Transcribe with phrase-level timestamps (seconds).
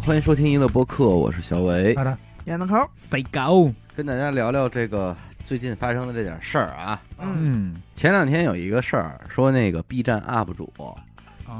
[0.00, 2.16] 欢迎收听娱乐播客，我是小伟，好的，
[2.46, 5.14] 演的口，say go，跟大家聊聊这个
[5.44, 7.00] 最近发生的这点事儿啊。
[7.18, 10.72] 嗯，嗯，前两天有一个事儿，说那个 B 站 UP 主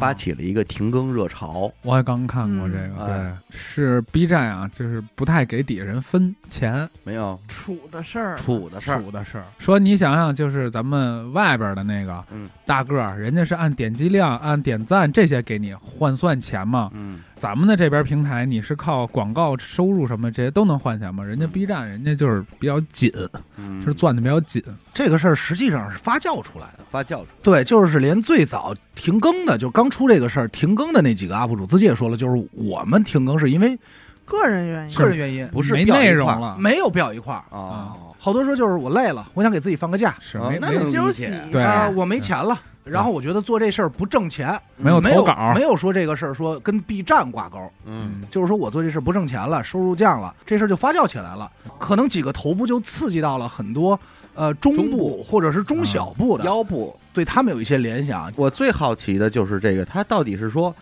[0.00, 3.06] 发起了一个停更热潮，我也刚看过这个，嗯。
[3.50, 7.38] 对，是 B 站啊，就是不太给底下人分钱没有。
[7.46, 9.44] 处的事儿，处的事儿，处的事儿。
[9.58, 12.48] 说你想想，就是咱们外边的那个嗯。
[12.64, 16.90] 大个儿，人家是按点击量、按点赞这些给你换算钱嘛。
[16.94, 21.24] 嗯咱们的这边平台，你是靠广告收入什么这些都能换钱吗？
[21.24, 23.10] 人家 B 站人家就是比较紧，
[23.56, 24.62] 嗯，是攥的比较紧。
[24.94, 26.84] 这个事儿实际上是发酵出来的。
[26.88, 33.76] 发酵出来，对，就是连最早停更的，就刚出这个事儿停更的那几个 UP 主自己也说了，就是我们停更是因为
[34.24, 37.42] 个人原因，个人原因，不是没内容了，没有表一块儿。
[37.50, 42.56] 啊，好多说就是我累了，我想给自己放个假是啊那没没有休息对一下啊，我没钱了。
[42.84, 51.50] 然后我觉得做这事儿不挣钱，没有没有投稿，没有说这个事儿说跟 B 站挂钩，嗯就是说我做这事儿不挣钱了，收入降了，这事儿就发酵起来了。
[51.78, 53.98] 可能几个头部就刺激到了很多
[54.34, 56.96] 呃中部或者是中小部的，腰部。
[57.14, 58.32] 对他们有一些联想。
[58.36, 60.74] 我最好奇的就是这个，他到底是说，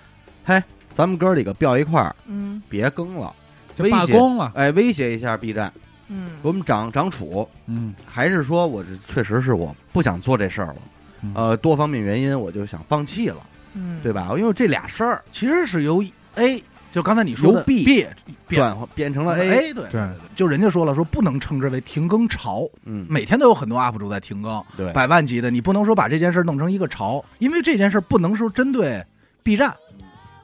[0.45, 3.35] 嘿，咱们哥几个飙一块儿，嗯别更了，
[3.75, 4.53] 就威胁罢工了。
[4.55, 5.73] 哎，威胁一下 B 站，
[6.07, 11.00] 嗯给我们长长处，嗯，还是说我这确实是我不想做这事儿了，嗯
[11.35, 13.37] 呃，多方面原因我就想放弃了，
[13.75, 14.31] 嗯，对吧？
[14.37, 16.05] 因为这俩事儿其实是由
[16.37, 18.07] A，就刚才你说的 B B
[18.47, 29.05] 变转变成了 A，A 对对，就人家说了，说不能称之为停更潮，嗯，每天都有很多 UP 主在停更，对，百万级的，你不能说把这件事弄成一个潮，因为这件事不能说针对
[29.43, 29.75] B 站。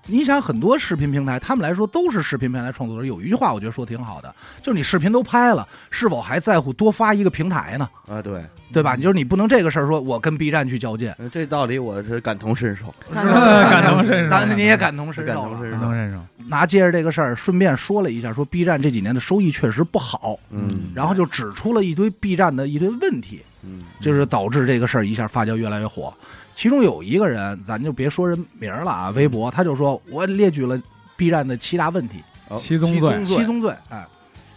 [0.09, 3.05] 你想，很多视频平台，他们来说都是视频平台创作者。
[3.05, 4.33] 有一句话，我觉得说挺好的，
[4.63, 7.89] 就是你视频都拍了，是否还在乎多发一个平台呢？
[8.09, 8.95] 啊，对，对吧？
[8.95, 15.49] 你就是你不能这个事儿说，我跟 B 站去较劲，呃这道理我是感同身受，感 感同身受咱你也感同身受了啊。
[15.49, 16.19] 同身受感同身受。
[16.49, 26.15] 拿接着这个事儿，顺便说了一下，说 B 站这几年的收益确实不好，嗯，然后就指出了一堆 B 站的一堆问题，嗯，就是导致这个事儿一下发酵越来越火。
[26.57, 30.81] 其中有一个人，咱就别说人名了啊，微博他就说我列举了
[31.15, 33.75] B 站的七大问题，哦七宗罪七宗罪。
[33.91, 34.07] 哎，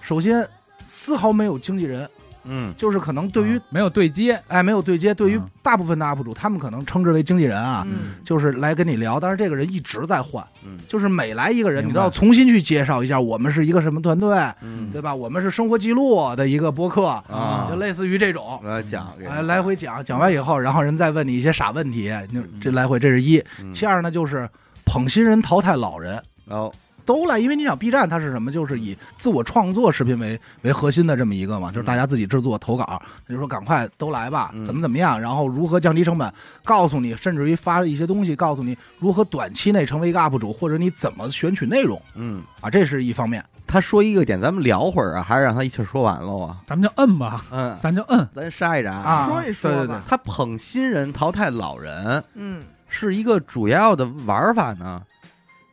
[0.01, 0.47] 首先
[0.87, 2.09] 丝毫没有经纪人，
[2.44, 8.16] 嗯，就是可能对于啊没有对接，哎没有对接，对于嗯大部分的 UP 主，他们可能称之为经纪人啊，嗯。
[8.23, 10.78] 就是来跟你聊，但是这个人一直在换，嗯。
[10.88, 15.13] 就是每来一个人，你都要重新去介绍一下，我们是一个什么团队，嗯，对吧？
[15.13, 17.67] 我们是生活记录的一个播客，啊。
[17.69, 18.59] 就类似于这种。
[18.63, 19.07] 来讲
[19.45, 23.44] 来回讲，讲完以后，然后人再问你一些傻问题，就这来回这是一。
[23.61, 23.72] 嗯。
[23.72, 24.49] 其二呢，就是
[24.85, 26.73] 捧新人淘汰老人，然后
[27.09, 34.64] 都来，因为你想 B 站它是什么，就是以自我创作视频为为核心的这么一个嘛，就是大家自己制作投稿，就说赶快都来吧，嗯。
[34.64, 36.31] 怎么怎么样，然后如何降低成本，
[36.64, 43.44] 告诉你，甚至于发一些东西，告诉你如何短期内成为一个 UP 主，或者你怎么选取内容嗯，啊，这是一方面。
[43.66, 46.58] 他说一个点，咱们聊会儿啊，还是让他一气说完了啊？
[46.68, 48.30] 咱们就摁吧，嗯，咱就摁。
[48.36, 52.64] 咱杀一杀啊说一说对对吧，他捧新人淘汰老人嗯。
[52.91, 55.00] 是一个主要的玩法呢，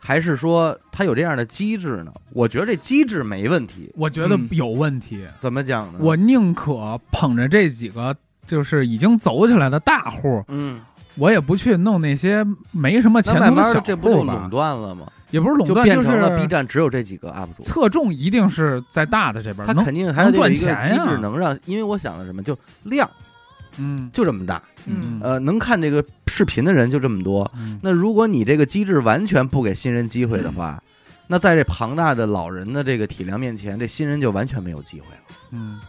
[0.06, 2.12] 还是说他有这样的机制呢？
[2.32, 5.98] 我觉得这机制没问题，我觉得嗯有问题，怎么讲呢？
[5.98, 10.80] 我宁可捧着这几个就是已经走起来的大户，嗯，
[11.16, 14.48] 我也不去弄那些没什么前那慢途的这不就垄。
[14.48, 15.10] 断了吗？
[15.32, 17.64] 也不是垄断，就变成了是 B 站只有这几个 UP 主。
[17.64, 23.10] 侧重一定是在大的这边，他肯定还得有能赚一个钱呀机制，能让，因为我想的什么，就量
[23.78, 26.02] 嗯就这么大，嗯呃，能看这个
[26.36, 27.50] 视频的人就这么多。
[27.56, 30.82] 嗯那如果你这个机制完全不给新人机会的话，
[31.26, 35.36] 那在这庞大的老人的这个体量面前，这新人就完全没有机会了。
[35.52, 35.80] 嗯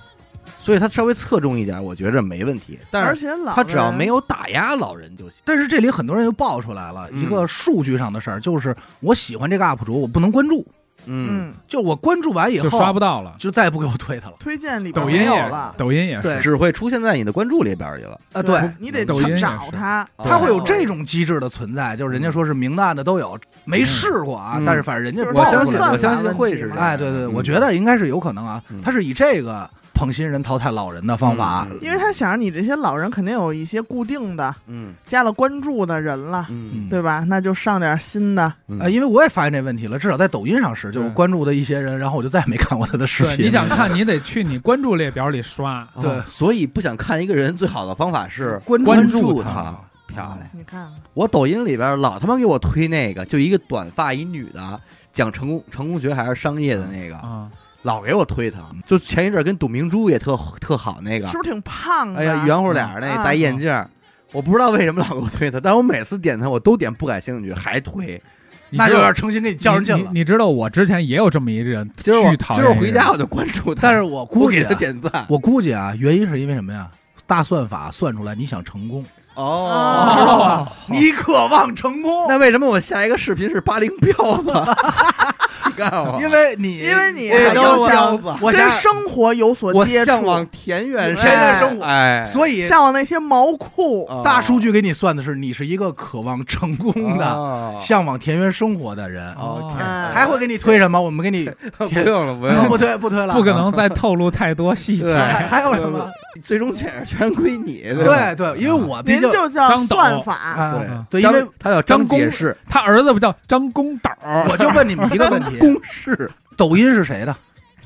[0.58, 2.80] 所以他稍微侧重一点，我觉着没问题。
[2.90, 5.42] 但是他只要没有打压老人就行。
[5.44, 10.66] 但是这里很多人又爆出来了嗯一个数据上的事儿，就是我喜欢这个 UP 主，我不能关注，
[11.08, 13.36] 嗯，嗯就我关注完以后就刷不到了。
[13.40, 14.36] 就再也不给我推他了。
[14.40, 16.40] 推荐里边抖音也有了，抖音也是，对。
[16.40, 18.20] 只会出现在你的关注里边去了。
[18.34, 28.62] 啊，对，你得去找他，他会有这种，机制的存在，就是人家说是明的暗的都有，没试过啊嗯，但是反正人家就是我相信我相信会是哎，对对，嗯我觉得应该是有可能啊。
[28.70, 34.94] 嗯，他是以这个捧新人淘汰老人的方法，嗯因为他想着你这些老人肯定有一些固定的嗯。
[35.08, 36.88] 加了关注的人了，嗯。
[36.88, 37.26] 对吧？
[37.28, 38.78] 那就上点新的，嗯。
[38.80, 43.48] 呃，因为我也发现这问题了，至少在抖音上是，就是关注的一些人，然后我就再也没看过他的视，频。
[43.48, 45.88] 你想看，你得去你关注列表里刷。
[46.00, 49.76] 对哦所以不想看一个人，最好的方法是关关注注他。
[50.08, 50.50] 漂亮。
[50.54, 54.80] 你看看，我抖音里边老他妈给我推那个，就一个短发一女的
[55.12, 57.50] 讲成功成功学还是商业的那个，啊，
[57.84, 58.60] 老给我推他。
[58.86, 62.20] 就前一阵跟董明珠也特特好那个是，不是挺胖的？
[62.20, 63.90] 哎呀圆乎脸儿那啊戴眼镜儿，
[64.32, 68.22] 我不知道为什么老给我推他，但是我每次点他我都点不感兴趣，还推。
[68.70, 70.12] 那就有点诚心给你较上劲了。
[70.12, 75.26] 你你知道我之前也有这么一人，今儿今儿回家我就关注他，但是我我给他估计啊，点赞。
[75.30, 76.90] 我估计啊，原因是因为什么呀？
[77.26, 80.72] 大算法算出来你想成功，哦，知道吧？
[80.88, 84.52] 你渴望成功，那为什么我下一个视频是八零标子？
[85.78, 91.86] 我， 因为你因为你我想要我标子，我想，跟生活有所我接触，向往田园田园生活。
[91.86, 94.22] 哎，所以向往那些毛裤，哦。
[94.24, 97.80] 大数据给你算的是你是一个渴望成功的、哦。
[97.82, 100.10] 向往田园生活的人，哦哎。
[100.14, 101.00] 还会给你推什么？
[101.02, 105.14] 我们给你 不用了，不用了， 不推不推了，不可能再透露太多细节。
[105.16, 106.10] 还还有什么？
[106.38, 114.12] 最终解释全归你，对对，因为我毕您竟就叫算法，啊对对，因为他叫张解释，他儿子不叫张公导，
[114.50, 117.36] 我就问你们一个问题：公式，抖音是谁的？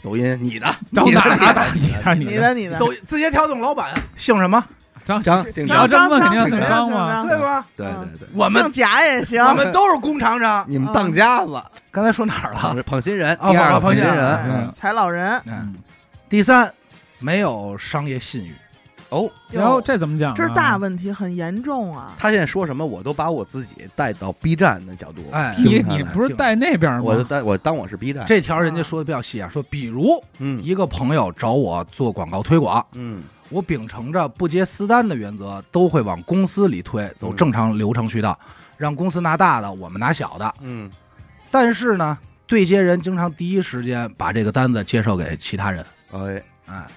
[0.04, 4.64] 抖音你的，张你的哪哪打你的你你的你的，抖字节跳动老板姓什么？
[5.04, 7.12] 张张姓你要张，这么问肯定要姓姓张嘛。
[7.12, 7.66] 张对吧？
[7.76, 10.64] 对对对，我们姓贾也行，我们都是工厂长。
[10.68, 12.60] 你们当家子，刚才说哪儿了？
[12.60, 15.74] 捧捧新人，哦第二捧新人新人，嗯嗯，财老人，嗯，
[16.30, 16.72] 第三，
[17.22, 18.54] 没有商业信誉。
[19.10, 20.36] 哦，然后这怎么讲啊？
[20.38, 22.16] 这是大问题，很严重啊。
[22.18, 27.02] 他现在说什么，我都把我自己带到 B 站的角度，哎你你不是带那边吗？
[27.04, 38.40] 我就当我当我是 B 站，这条人家说的比较细啊，说比如嗯一个朋友找我做广告推广，嗯我秉承着不接私单的原则，都会往公司里推，走正常流程渠道，
[38.78, 40.54] 让公司拿大的，我们拿小的。
[40.62, 40.90] 嗯，
[41.52, 45.86] 但是呢，对接人经常第一时间把这个单子介绍给其他人。
[46.14, 46.88] 哎，哎，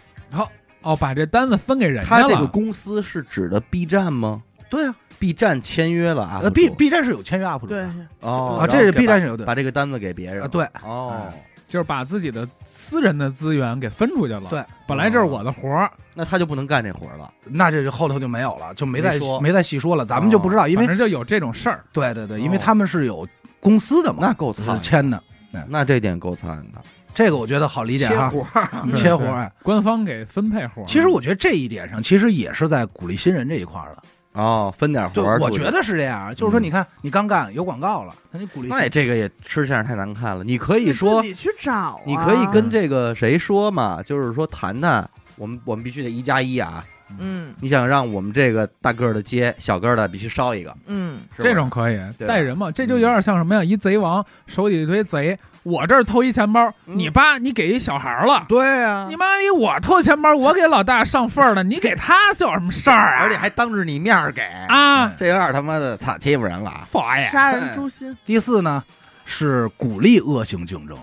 [0.83, 2.23] 哦，把这单子分给人家了。
[2.23, 11.29] 他这个公司是指的 B 站吗对啊，？B 站签约了啊呃，B B 站是有签约 UP 主对的，哦，啊，这是 B 站是有的把这个单子给别人啊，对，哦，
[11.69, 14.43] 就是把自己的私人的资源给分出去了。
[14.51, 17.33] 对，本来这是我的活儿，那他就不能干这活儿了。
[17.45, 21.85] 那这就后头就没有了，就没再没说没再细说了，咱们就不知道，因为反正就有这种事儿。
[21.93, 23.27] 对对对，因为哦他们是有
[23.61, 25.23] 公司的嘛，那够惨是签的，
[25.69, 26.81] 那这点够惨的，
[27.15, 29.51] 这个我觉得好理解哈，切活儿嗯对对切活哎。
[29.63, 30.85] 官方给分配活儿。
[30.87, 34.03] 其实我觉得这一点上，其实也是在鼓励新人这一块儿的。
[34.33, 35.39] 哦，分点，活儿。
[35.39, 40.43] 我觉得是这样，就是说，嗯你看，你刚干有广告了，那你鼓励新那这个也吃相太难看了。
[40.43, 46.85] 你可以说自，己去找啊，你可以跟这个谁说嘛，就是说谈谈，我们我们必须得一加一啊。
[47.19, 53.63] 嗯你想让我们这个大个儿的接小个儿的必须烧一个，嗯，这种可以对带人嘛，这就有点像什么呀？
[53.63, 58.45] 一贼王手里一堆贼，我这儿偷一钱包，嗯你爸你给一小孩儿了。
[58.49, 59.51] 对呀你妈逼！
[59.51, 63.23] 我偷钱包，我给老大上份儿了，你给他是有什么事儿啊？
[63.23, 66.87] 而且还当着你面儿给，啊，这有点他妈的操欺负人了。
[66.91, 67.29] 发呀！
[67.31, 68.83] 杀人诛心第四呢
[69.25, 70.99] 是鼓励恶性竞争，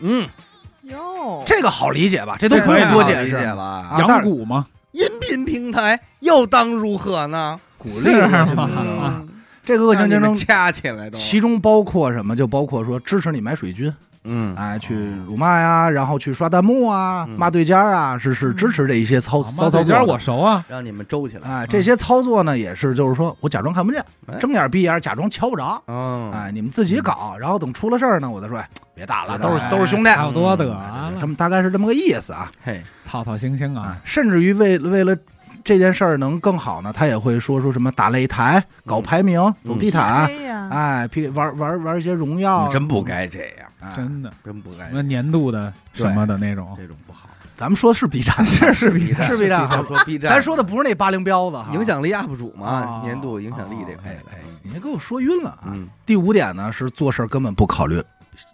[0.00, 0.28] 嗯，
[0.82, 2.36] 哟，这个好理解吧？
[2.38, 3.34] 这都不这个用多解释。
[3.36, 3.96] 了。
[3.98, 7.60] 养蛊嘛，音频平台又当如何呢？
[7.76, 9.28] 鼓励是吗，嗯，
[9.64, 11.18] 这个恶性竞争掐起来都。
[11.18, 12.36] 其中包括什么？
[12.36, 13.92] 就包括说支持你买水军，
[14.24, 14.94] 嗯，哎，去
[15.26, 17.36] 辱骂呀，然后去刷弹幕啊，嗯。
[17.38, 21.48] 骂对家啊，是是支持这一些操啊骚操作我熟啊，让你们周起来。
[21.48, 25.82] 哎，这些操作呢，也是就是说我假装看不见哎，睁眼闭眼，假装瞧不着。
[25.86, 31.12] 嗯，哎，你们自己搞，然后等出了事儿呢，我再说，哎，别打了，都是都是兄弟，差不多得了。
[31.20, 32.50] 这，么大概是这么个意思啊。
[32.62, 35.16] 嘿，操操心心啊啊，，甚至于为为了
[35.62, 40.30] 这件事儿能更好呢，他也会说出什么打擂台、搞排名、走地毯，
[40.70, 47.28] 哎，P 玩玩玩一些荣耀你，真不该这样，哎真的，真不该什么年度的什么的那种，这种不好。
[47.56, 54.18] 咱们说的是 B 站，是是 B 站是 B 站哈咱说 B 站，咱说的不是那八零彪子哈，影响力 UP 主嘛啊，年度影响力这块哎。
[54.32, 55.70] 哎，你这给我说晕了啊！
[55.72, 58.02] 嗯，第五点呢是做事根本不考虑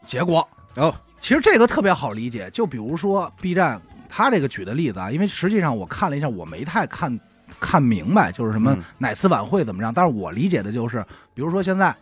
[0.04, 0.46] 结果。
[0.76, 7.18] 哦，其实这个特别好理解，就比如说 B 站，他这个举的例子啊，因为实际上我看了一下，我没太看
[7.58, 9.94] 看明白，就是什么嗯哪次晚会怎么样。
[9.94, 11.96] 但是我理解的就是，比如说现在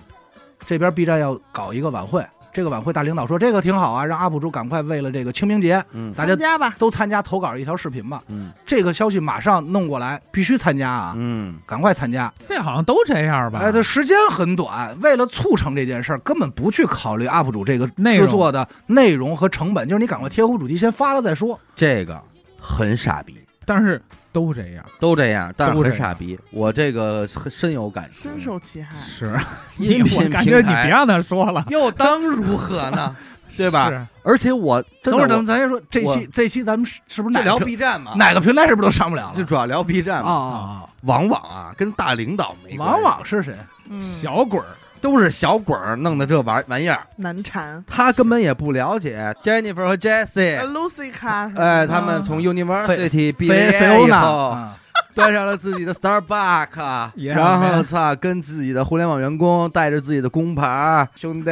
[0.67, 2.27] 这边 B 站要搞一个晚会，
[2.59, 8.21] 这个晚会大领导说这个挺好啊，让 UP 主赶快为了这个清明节，嗯大家参加吧，都参加投稿一条视频吧。
[8.27, 12.35] 嗯这个消息马上弄过来，必须参加啊，嗯，赶快参加。
[12.49, 13.61] 这好像都这样吧？
[13.63, 21.57] 哎，这时间很短，为了促成这件事儿，根本不去考虑 UP 主这个制作的内容和成本，就是你赶快贴合主题，先发了再说。
[21.77, 22.21] 这个
[22.61, 26.39] 很傻逼，但是都这样，都这样，但是很傻逼。
[26.51, 28.23] 我这个深有感触。
[28.29, 28.95] 深受其害。
[28.97, 29.39] 是
[29.79, 33.15] 音频我感觉你平台别让他说了，又当如何呢？
[33.57, 34.07] 对吧？
[34.23, 39.35] 而且我等会儿咱我们咱先说这期这期咱们是是不是就聊哪个 B 站嘛，哪个平台是不是都上不了了？
[39.37, 40.31] 就主要聊 B 站啊嘛。
[40.31, 42.77] 啊往往啊，跟大领导没啊！
[42.77, 43.55] 关系往往是谁？
[43.89, 44.67] 嗯小鬼儿，
[45.01, 47.83] 都是小鬼儿弄的这玩玩意儿，难缠。
[47.87, 54.77] 他根本也不了解 Jennifer 和 Jessie，Lucy 卡，哎，他们从 University 毕菲业以后，啊。
[55.15, 61.51] 端上了自己的 Starbucks，然后操，跟自己的互联网员工带着自己的工牌，兄弟，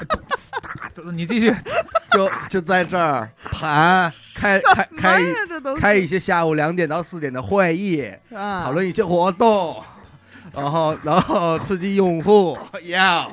[1.12, 1.54] 你继续，
[2.12, 5.22] 就就在这儿盘开开开
[5.78, 8.64] 开一些下午两点到四点的会议，啊。
[8.64, 9.82] 讨论一些活动，
[10.60, 13.30] 然后然后刺激用户， 要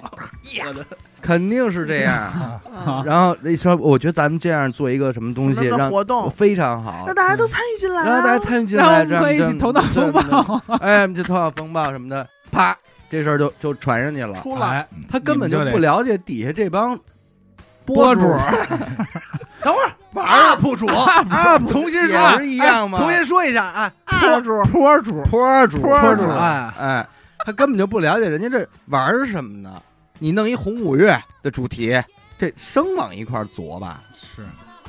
[1.21, 2.13] 肯定是这样。
[2.15, 3.03] 啊。
[3.05, 6.29] 然后那说，我觉得咱们这样做一个什么东西，让活动？
[6.29, 7.03] 非常好。
[7.07, 10.61] 让，大家都参与进来啊，让大家参与进让我来，们可以一起头脑风暴。
[10.79, 12.77] 哎，就头脑风暴什么的，啪，
[13.09, 14.33] 这事儿就就传上去了。
[14.35, 16.97] 出了，哎，他根本就不了解底下这帮
[17.85, 18.21] 博主。
[18.21, 18.27] 主，
[19.63, 20.85] 等会儿玩儿 UP 主。
[20.87, 24.61] 啊，重新说也是一样吗哎重新说一下啊，UP 主。
[24.65, 26.29] 坡主，坡主，坡主。
[26.29, 27.07] 哎哎，
[27.45, 29.81] 他根本就不了解人家这玩儿什么呢？
[30.17, 32.01] 你弄一红五月的主题，
[32.39, 34.01] 这生往一块儿琢吧。
[34.13, 34.41] 是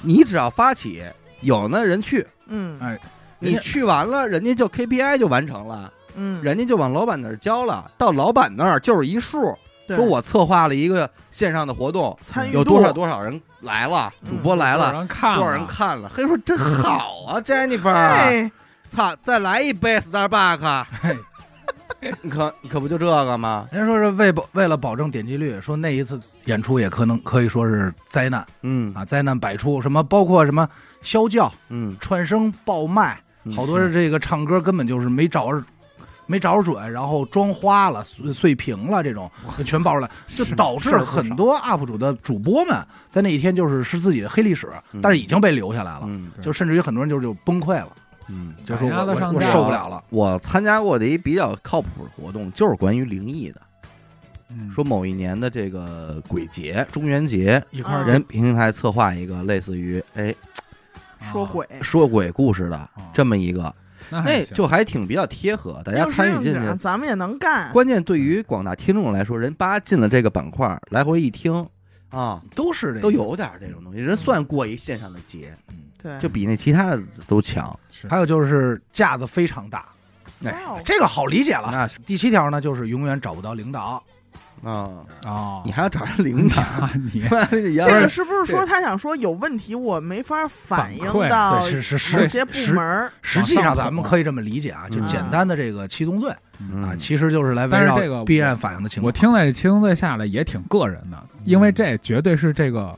[0.02, 1.04] 你只要发起，
[1.42, 2.98] 有那人去，嗯哎
[3.38, 9.54] 你去完了，人家就 KPI 就完成了，嗯，人家就往老板那儿交了，到老板那儿就是一数，
[9.88, 18.50] 说我策划了一个线上的活动，参与有多少多少人来了，嗯主播来多少了，人看了，多少人看了，嘿，说真好啊，Jennifer，哎，
[18.88, 21.18] 操，再来一杯 Starbucks，嘿
[22.22, 23.66] 你 可你可不就这个吗？
[23.70, 30.68] 人家说是为保为了保证点击率，说那一次演出也可能可以说是灾难嗯啊，灾难百出，什么包括什么
[31.02, 35.62] 啸叫、嗯，串声、爆麦，嗯好多人这个唱歌根本就是没找着。
[36.28, 42.76] 没找准，然后妆花了、碎碎屏了，这种 就全爆出来，就导致很多 UP 主的主播们
[43.08, 47.90] 在那一天就是是自己的黑历史，嗯但是已经被留下来了，嗯就甚至于很多人就就崩溃了，
[48.28, 48.90] 嗯，就是我
[49.32, 50.02] 我受不了了。
[50.10, 53.60] 我参加过的一比较靠谱的活动，就是关于灵异的。
[54.48, 60.32] 嗯说某一年的这个鬼节、中元节，啊一块人平台策划一个类似于哎
[61.20, 63.74] 说鬼，说鬼故事的哦这么一个，
[64.08, 66.78] 那那就还挺比较贴合，大家参与进正经去。
[66.78, 71.66] 咱们也能干，关键对于广大听众来说，人八进了这个板块，来回一听
[72.10, 75.52] 啊，都是这个都有点这种东西，人算过一线上的节，
[76.02, 77.78] 对，就比那其他的都强。
[77.90, 79.86] 是还有就是架子非常大，
[80.42, 81.70] 哇哦这个好理解了。
[81.72, 84.02] 那是第七条呢，就是永远找不到领导，
[84.62, 84.90] 啊，
[85.24, 93.10] 哦，你还要找人领导 啊你这这个是不是说他想说有问题，我没法反映到对，是是是某些部门？
[93.22, 96.38] 实际上咱们可以这么理解啊，就嗯简单的这个七宗罪啊，
[96.92, 99.06] 嗯其实就是来围绕这个必然反映的情况。
[99.06, 102.94] 我听了这七宗罪下来也挺个人的，因为这绝对是这个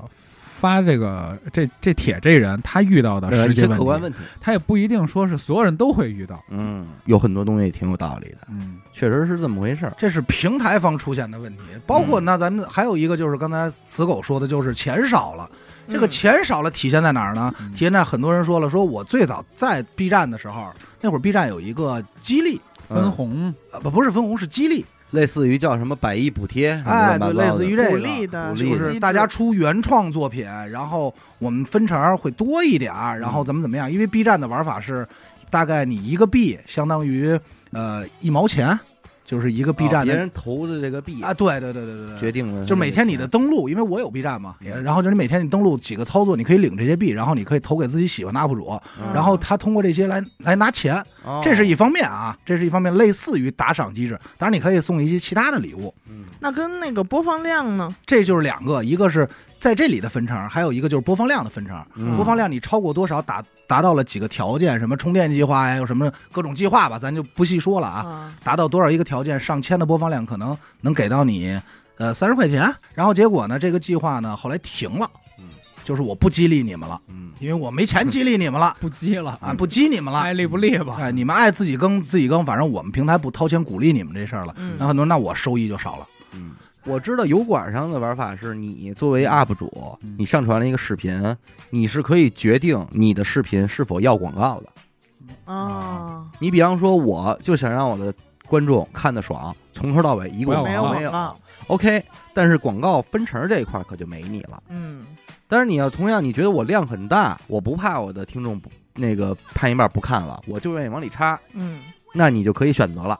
[0.59, 6.43] 发这个这这帖这人他遇到的呃一些实际问题，客观问题，他也不一定说是所有人都会遇到。
[6.50, 9.95] 嗯，有很多东西挺有道理的，嗯，确实是这么回事儿。
[9.97, 15.49] 这是平台方出现的问题，包括那咱们还有一个就是刚才死狗说的，就是钱少了。
[15.91, 17.55] 这个嗯钱少了体现在哪儿呢？
[17.61, 17.73] 嗯。
[17.73, 23.55] 体现在很多人说了，说我最早在 B 站的时候，那会儿 B 站有一个激励，分红。
[23.73, 27.99] 呃不不是分红是激励，类似于叫什么百亿补贴，什么哎，对，七八糟的类似于这鼓个。
[27.99, 33.91] 励的，鼓励的就是大家出原创作品，然后我们分成会多一点儿，然后怎么怎么样？
[33.91, 35.07] 因为 B 站的玩法是，
[35.50, 37.38] 大概你一个币相当于
[37.73, 38.79] 呃一毛钱，
[39.28, 41.20] 就是一个 B 站的哦别人投的这个币。
[41.20, 49.12] 啊，对对对对对对，决定了，就是每天你的登录，因为我有 B 站嘛，嗯然后就是你每天你登录几个操作，你可以领这些币，然后你可以投给自己喜欢的 UP 主，嗯。
[49.12, 50.94] 然后他通过这些来来拿钱，
[51.25, 51.42] 哦。
[51.44, 54.18] 这是一方面啊，这是一方面，类似于打赏机制。
[54.38, 56.25] 当然你可以送一些其他的礼物，嗯。
[56.40, 57.94] 那跟那个播放量呢？
[58.06, 59.28] 这就是两个，一个是
[59.61, 61.85] 在这里的分成，还有一个就是播放量的分成。
[61.97, 68.05] 嗯播放量你超过多少达达到了几个条件，什么充电计划呀，有什么各种计划吧，咱就不细说了啊。
[68.05, 71.61] 啊，达到多少一个条件，上千的播放量可能能给到你
[71.97, 72.73] 呃三十块钱。
[72.95, 75.45] 然后结果呢，这个计划呢后来停了，嗯
[75.85, 80.21] 就是我不激励你们了，嗯因为我没钱激励你们了 不激了啊，不激你们了。
[80.21, 80.97] 爱立不立吧？
[81.00, 84.55] 哎，你们爱自己更自己更，反正我们平台不掏钱鼓励你们这事儿了。
[84.59, 86.07] 嗯那很多人，那我收益就少了。
[86.33, 86.53] 嗯，
[86.88, 91.37] 我知道油管上的玩法是你作为 UP 主嗯，你上传了一个视频，
[91.68, 95.52] 你是可以决定你的视频是否要广告的。
[95.52, 98.12] 啊，你比方说，我就想让我的
[98.47, 101.35] 观众看得爽，从头到尾一不要广没有告没有
[101.66, 102.02] ，，OK。
[102.33, 104.62] 但是广告分成这一块可就没你了。
[104.68, 105.04] 嗯，
[105.47, 111.83] 但是你要同样，你觉得我量很大，我不怕我的听众不那个看一半不看了，我就愿意往里插，嗯，
[112.14, 113.18] 那你就可以选择了，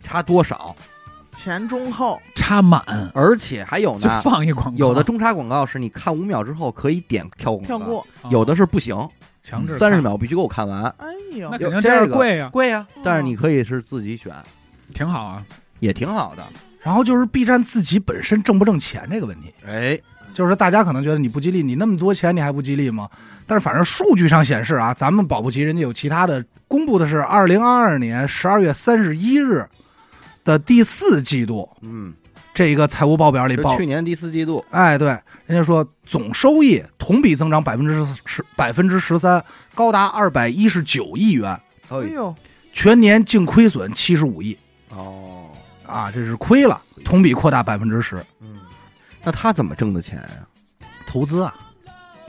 [0.00, 0.74] 插多少，
[1.32, 2.82] 前中后，插满
[3.14, 8.96] 而且还有呢就呢，放一广告，有的中插广告是你看五秒之后可以点跳广告，跳过，哦有的是不行，
[9.42, 11.06] 强制三十看，秒必须给我看完，哎
[11.36, 11.48] 呦。
[11.50, 14.34] 那，肯定有这样贵呀，贵呀、哦但是你可以是自己选，
[14.92, 15.44] 挺好啊。
[15.78, 16.46] 也挺好的。
[16.82, 19.50] 然后就是 B 站自己本身挣不挣钱这个问题。
[19.66, 19.98] 哎，
[20.34, 23.08] 就是大家可能觉得你不激励，你那么多钱你还不激励吗？
[23.46, 26.44] 但是反正数据上显示啊，咱们保不齐人家有其他的。
[26.68, 29.66] 公布的是二零二二年十二月三十一日
[30.44, 32.14] 的第四季度嗯，
[32.52, 33.76] 这一个财务报表里报。
[33.76, 35.08] 去，年第四季度，哎，对，
[35.46, 39.42] 人家说总收益同比增长百分之十百分之十三，
[39.74, 41.50] 高达二百一十九亿元，
[41.88, 42.34] 哎哎，呦，
[42.72, 44.56] 全年净亏损七十五亿。
[44.90, 45.50] 哦，
[45.86, 48.58] 啊，这是亏了，同比扩大百分之十，嗯，
[49.22, 50.88] 那他怎么挣的钱呀？
[51.06, 51.54] 投资啊，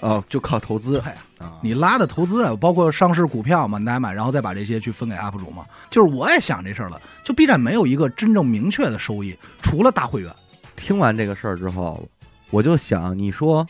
[0.01, 1.11] 哦，就靠投资对
[1.45, 5.65] 啊，你拉的投资啊，包括上市股票嘛，你来买，然后再把这些去分给 UP 主嘛。
[5.89, 10.33] 就是我也想这事儿了，就 B 站没有一个真正明确的收益，除了大会员。
[10.75, 12.03] 听完这个事儿之后，
[12.49, 13.65] 我就想，你说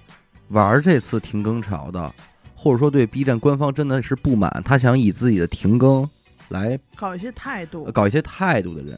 [0.47, 2.13] 玩这次停更潮的，
[2.55, 6.09] 或者说对 B 站官方真的是不满，他想以自己的停更
[6.47, 8.97] 来搞一些态度呃，搞一些态度的人，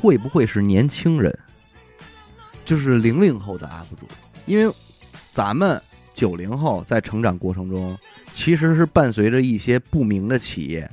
[0.00, 1.36] 会不会是年轻人？
[2.64, 4.08] 就是零零后的 UP 主，
[4.46, 4.74] 因为
[5.30, 5.80] 咱们
[6.16, 7.96] 九零后在成长过程中，
[8.32, 10.90] 其实是伴随着一些不明的企业，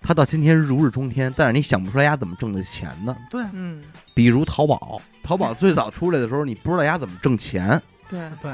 [0.00, 3.14] 它到今天如日中天，但是你想不出来丫怎么挣的钱呢？
[3.30, 8.50] 对嗯，比如淘宝，淘宝最早出来的时候，你不知道丫怎么挣钱，对，对，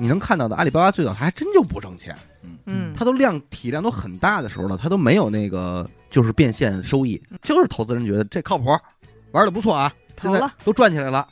[0.00, 2.16] 你能看到的阿里巴巴最早它还真就不挣钱，
[2.64, 8.74] 嗯，它都量体量都很大的时候了，它都没有那个就是变现收益，就是投资人觉得这靠谱，
[9.32, 11.28] 玩的不错啊，现在都赚起来了，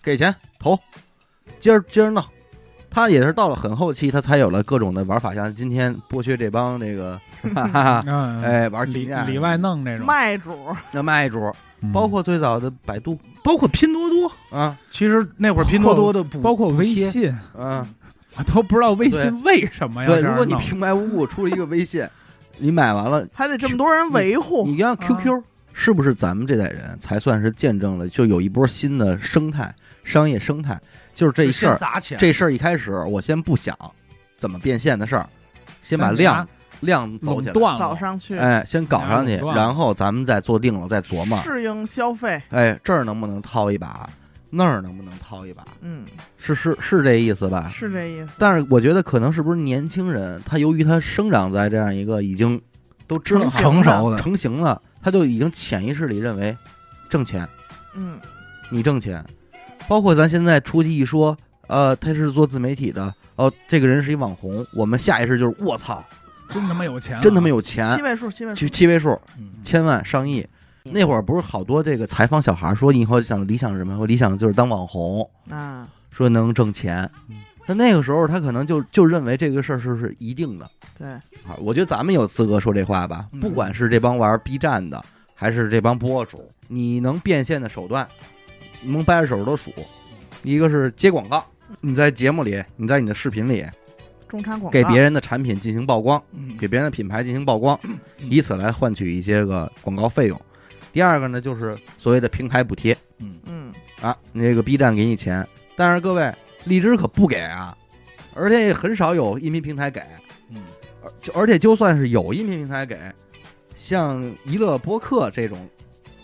[0.00, 0.78] 给钱投，
[1.58, 2.24] 接着接着弄。
[2.90, 7.20] 他也是到了很后期，他才有了各种的玩法，像今天剥削这帮这个，
[7.54, 8.02] 哈哈
[8.42, 10.50] 哎，玩里里外弄这种，卖主，
[10.92, 11.92] 那卖主，嗯。
[11.92, 17.86] 包括最早的百度包括拼多多，啊，其实那会儿拼多多的补包括微，信，嗯，
[18.36, 22.04] 我都不知道微信为什么呀对，如果你平白无故出了一个微信，
[22.58, 25.42] 你买完了，还得这么多人维护，你让 QQ，
[25.72, 30.80] 是不是咱们这代人才算是见证了，就有一波新的生态商业生态？
[31.18, 33.76] 就是这一事儿，砸钱，这事儿一开始我先不想
[34.36, 35.28] 怎么变现的事儿，
[35.82, 36.46] 先把量
[36.78, 44.08] 量走起来，垄断了，搞上去，哎，先搞上去，然后咱们再做定了，再琢磨，适应消费，哎，这儿能不能掏一把，
[44.48, 45.64] 那儿能不能掏一把？
[45.80, 47.66] 嗯，是是是这意思吧？
[47.66, 52.62] 是这意思，但是我觉得可能是不是年轻人，他由于他生长在这样一个已经
[53.08, 56.56] 都知道成成熟的，成型了，他就已经潜意识里认为
[57.08, 57.48] 挣钱，
[57.96, 58.20] 嗯，
[58.70, 59.24] 你挣钱，
[59.88, 66.04] 包括咱现在出去一说，呃，他是做自媒体的，哦，这个人是一网红，我们下意识就是我操，
[66.50, 70.46] 真他妈有钱啊，真他妈有钱七，位数，七位数七，七位数，嗯千万上亿。
[70.90, 73.98] 那会儿不是好多这个采访小孩说，你以后想理想是什么？
[73.98, 77.36] 我理想就是当网红，啊，说能挣钱嗯。
[77.66, 81.52] 那那个时候他可能就就认为这个事儿是是一定的对，啊。
[81.58, 88.37] 我觉得咱们有资格说这话吧，嗯不管是这帮玩 B 站的，还是这帮博主，你能变现的手段，你
[88.82, 89.72] 能掰着手指头数。
[90.42, 91.44] 一个是接广告，
[91.80, 93.66] 你在节目里，你在你的视频里
[94.28, 94.70] 中产广告。
[94.70, 96.56] 给别人的产品进行曝光，嗯。
[96.56, 97.78] 给别人的品牌进行曝光，
[98.18, 100.40] 以此来换取一些个广告费用。
[100.92, 102.96] 第二个呢，就是所谓的平台补贴。
[103.18, 103.34] 嗯。
[103.46, 106.32] 嗯，啊，那个 B 站给你钱，但是各位
[106.64, 107.76] 荔枝可不给啊，
[108.34, 110.00] 而且也很少有音频平台给，
[110.50, 110.62] 嗯。
[111.02, 112.96] 而就而且就算是有音频平台给，
[113.74, 115.68] 像娱乐播客这种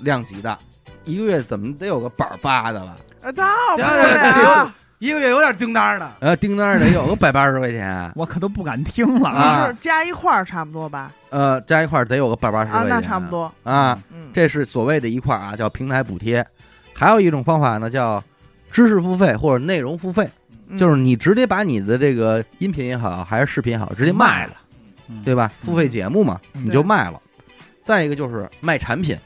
[0.00, 0.58] 量级的，
[1.04, 2.96] 一个月怎么得有个百八的吧？
[3.22, 3.44] 啊，到
[3.76, 9.28] 不了，一个月有点叮当的，呃，叮当得有个百八十块钱， 我可都不敢听了。
[9.28, 9.66] 啊。
[9.68, 11.12] 是加一块儿差不多吧？
[11.30, 12.90] 呃，加一块儿得有个百八十块钱。
[12.90, 13.98] 啊，那差不多，啊。
[14.10, 16.46] 嗯，这是所谓的一块儿啊，叫平台补贴。
[16.94, 18.22] 还有一种方法呢，叫
[18.70, 20.28] 知识付费或者内容付费，
[20.68, 20.78] 嗯。
[20.78, 24.52] 就是你直接把你的这个音频也好，还是视频也好，直接卖了，
[25.08, 25.22] 嗯。
[25.24, 25.50] 对吧？
[25.60, 26.64] 付费节目嘛，嗯。
[26.66, 27.20] 你就卖了。
[27.82, 29.18] 再一个就是卖产品，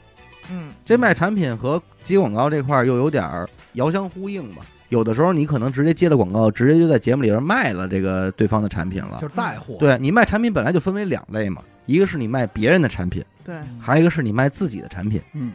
[0.51, 4.63] 嗯，这卖产品和接广告这块儿又有点儿遥相呼应吧。
[4.89, 9.27] 有的时候你可能直接接了广告，直接就在节目里边卖了这个对方的产品了就。
[9.27, 15.21] 是带货，对你卖产品本来就分为两类嘛，一个是你卖别人的产品，对，还有一个是你卖自己的产品。
[15.33, 15.51] 嗯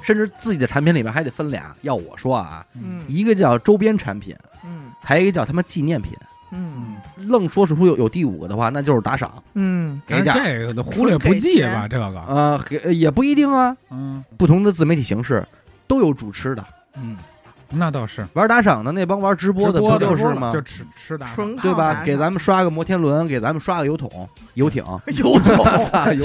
[0.00, 1.74] 甚至自己的产品里边还得分俩。
[1.82, 6.12] 要我说啊，嗯一个叫周边产品，嗯还有一个叫他妈纪念品。
[6.50, 6.96] 嗯。
[7.16, 10.34] 愣说出有有第五个的话，那就是打赏，嗯给点。
[10.34, 12.60] 这个忽略不计吧，这个，呃，
[12.92, 15.46] 也不一定啊，嗯，不同的自媒体形式
[15.86, 16.64] 都有主吃的。
[16.96, 17.16] 嗯
[17.70, 20.50] 那倒是，玩打赏的那帮玩直播的，不就是吗？
[20.50, 20.58] 就？
[20.62, 22.02] 吃吃大纯对吧？
[22.02, 25.54] 给咱们刷个摩天轮，给咱们刷个油桶、 游艇，游艇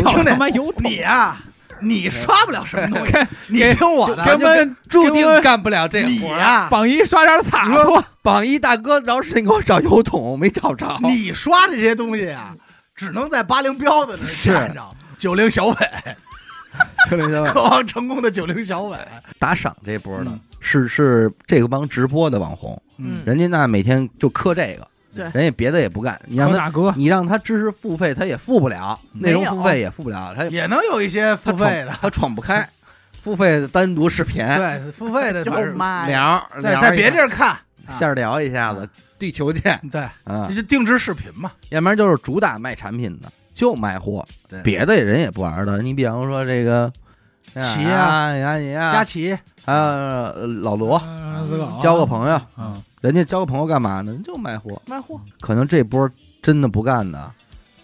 [0.05, 0.89] 兄弟他妈有桶。
[0.89, 1.35] 你呀，
[1.83, 3.13] 你刷不了什么东西，
[3.47, 6.39] 你听我的，咱们注定干不了这你活儿。
[6.39, 10.97] 呀，榜一刷点擦你说搓，榜一大哥饶是你给我找油桶，没找着。
[11.03, 12.55] 你刷的这些东西啊，
[12.95, 14.33] 只能在八零彪子那儿
[14.65, 14.81] 见着。
[15.17, 15.75] 九零小伟，
[17.09, 17.49] 九零小伟？
[17.51, 18.97] 渴望成功的九零小伟，
[19.39, 26.19] 打赏这波的嗯，是是这个帮直播的网红，嗯人家那每天就磕这个，对人家别的也不干。
[26.27, 32.67] 你让他，大哥，你让他知识付费，他也付不了，内容付费也付不了，他也能有一些付费的，他闯不开，
[33.19, 38.87] 付费的单独视频对，付费的就反正妈，聊，在在别地儿看，啊线儿聊一下子，
[39.19, 45.81] 地球见对，啊这，就定制视频嘛，要不然就是主打卖产品的，就卖货，对别的人也不玩的。
[45.81, 46.91] 你比方说这个
[47.59, 51.01] 骑呀呀你啊，佳琪，还有呃老罗
[51.79, 54.17] 交个朋友，嗯，人家交个朋友干嘛呢？
[54.23, 54.81] 就卖货。
[54.87, 56.09] 卖货，可能这波
[56.41, 57.29] 真的不干的，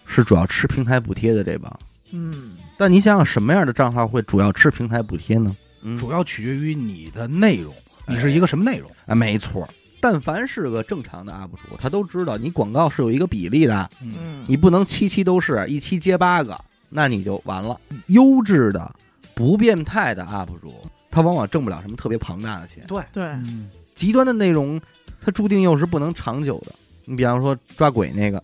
[0.05, 1.79] 是主要吃平台补贴的这帮。
[2.11, 5.53] 嗯，但你想想，什么样的账号会主要吃平台补贴呢？
[5.81, 7.73] 嗯主要取决于你的内容，
[8.07, 8.89] 你是一个什么内容？
[9.07, 9.67] 啊，没错。
[9.99, 17.77] 但凡是个正常的 UP 主，他都知道你广告是有一个比例的，嗯，你不能七期都是一期接八个，那你就完了。
[18.07, 18.89] 优质的、
[19.35, 20.73] 不变态的 UP 主，
[21.11, 22.85] 他往往挣不了什么特别庞大的钱。
[22.87, 24.79] 对，对，嗯极端的内容，
[25.21, 26.73] 它注定又是不能长久的。
[27.05, 28.41] 你比方说抓鬼那个，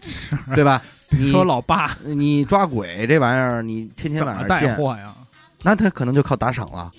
[0.00, 0.82] 是对吧？
[1.10, 5.14] 你说老爸你抓鬼这玩意儿，你天天晚上带，货呀？
[5.62, 6.90] 那他可能就靠打赏了。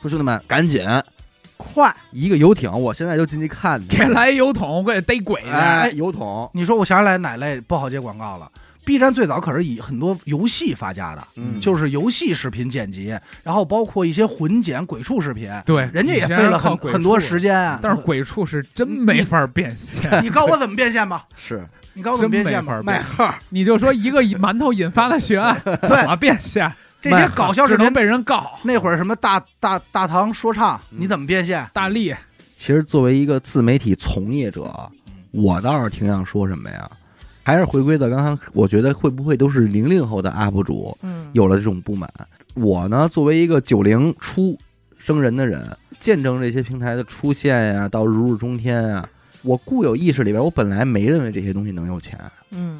[0.00, 0.84] 说兄弟们，赶紧
[1.56, 3.96] 快，一个游艇，我现在就进去看去。
[3.96, 5.48] 给来油桶，给逮鬼去。
[5.50, 8.50] 哎，油桶，你说我想起来哪类不好接广告了
[8.84, 17.78] ？B 站最早可是以很多游戏发家的，嗯就是游戏视频剪辑，然后包括一些混剪鬼畜视频，对，人家也费了很很多时间啊。
[17.82, 21.24] 但是鬼畜是真没法变现，你告诉我怎么变现吧？
[21.36, 22.74] 是你告诉我怎么变现吧？
[22.76, 26.70] 法卖号，你就说一个馒头引发的血案， 怎么变现？
[27.00, 28.52] 这些搞笑视频只能被人告。
[28.62, 31.68] 那会儿什么大大大唐说唱，嗯你怎么变现？
[31.72, 32.14] 大力，
[32.56, 34.72] 其实作为一个自媒体从业者，
[35.06, 36.88] 嗯我倒是挺想说什么呀，
[37.42, 42.08] 还是回归到刚刚，我觉得会不会都是零零后的 UP 主嗯，有了这种不满？
[42.54, 44.58] 我呢，作为一个九零初
[44.98, 49.08] 生人的人，见证这些平台的出现呀，到如日中天啊，
[49.42, 52.18] 我固有意识里边，我本来没认为这些东西能有钱，
[52.50, 52.78] 嗯，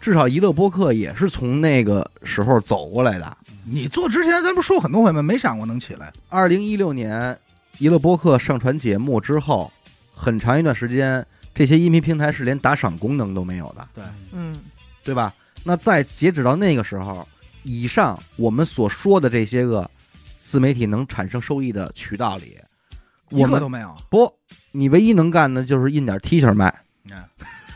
[0.00, 3.36] 至少娱乐播客也是从那个时候走过来的。
[3.64, 5.22] 你做之前咱不说很多回吗？
[5.22, 6.12] 没想过能起来。
[6.28, 7.38] 二零一六年，
[7.78, 9.72] 娱乐播客上传节目之后，
[10.12, 14.04] 很长一段时间，这些音频平台是连打赏功能都没有的，对。
[14.32, 14.56] 嗯，
[15.04, 15.34] 对吧？
[15.64, 17.26] 那在截止到那个时候，
[17.62, 19.88] 以上我们所说的这些个
[20.36, 22.56] 自媒体能产生收益的渠道里，
[23.30, 23.96] 一我们个都没有。
[24.10, 24.32] 不，
[24.70, 26.74] 你唯一能干的就是印点 T 恤卖，
[27.10, 27.22] 嗯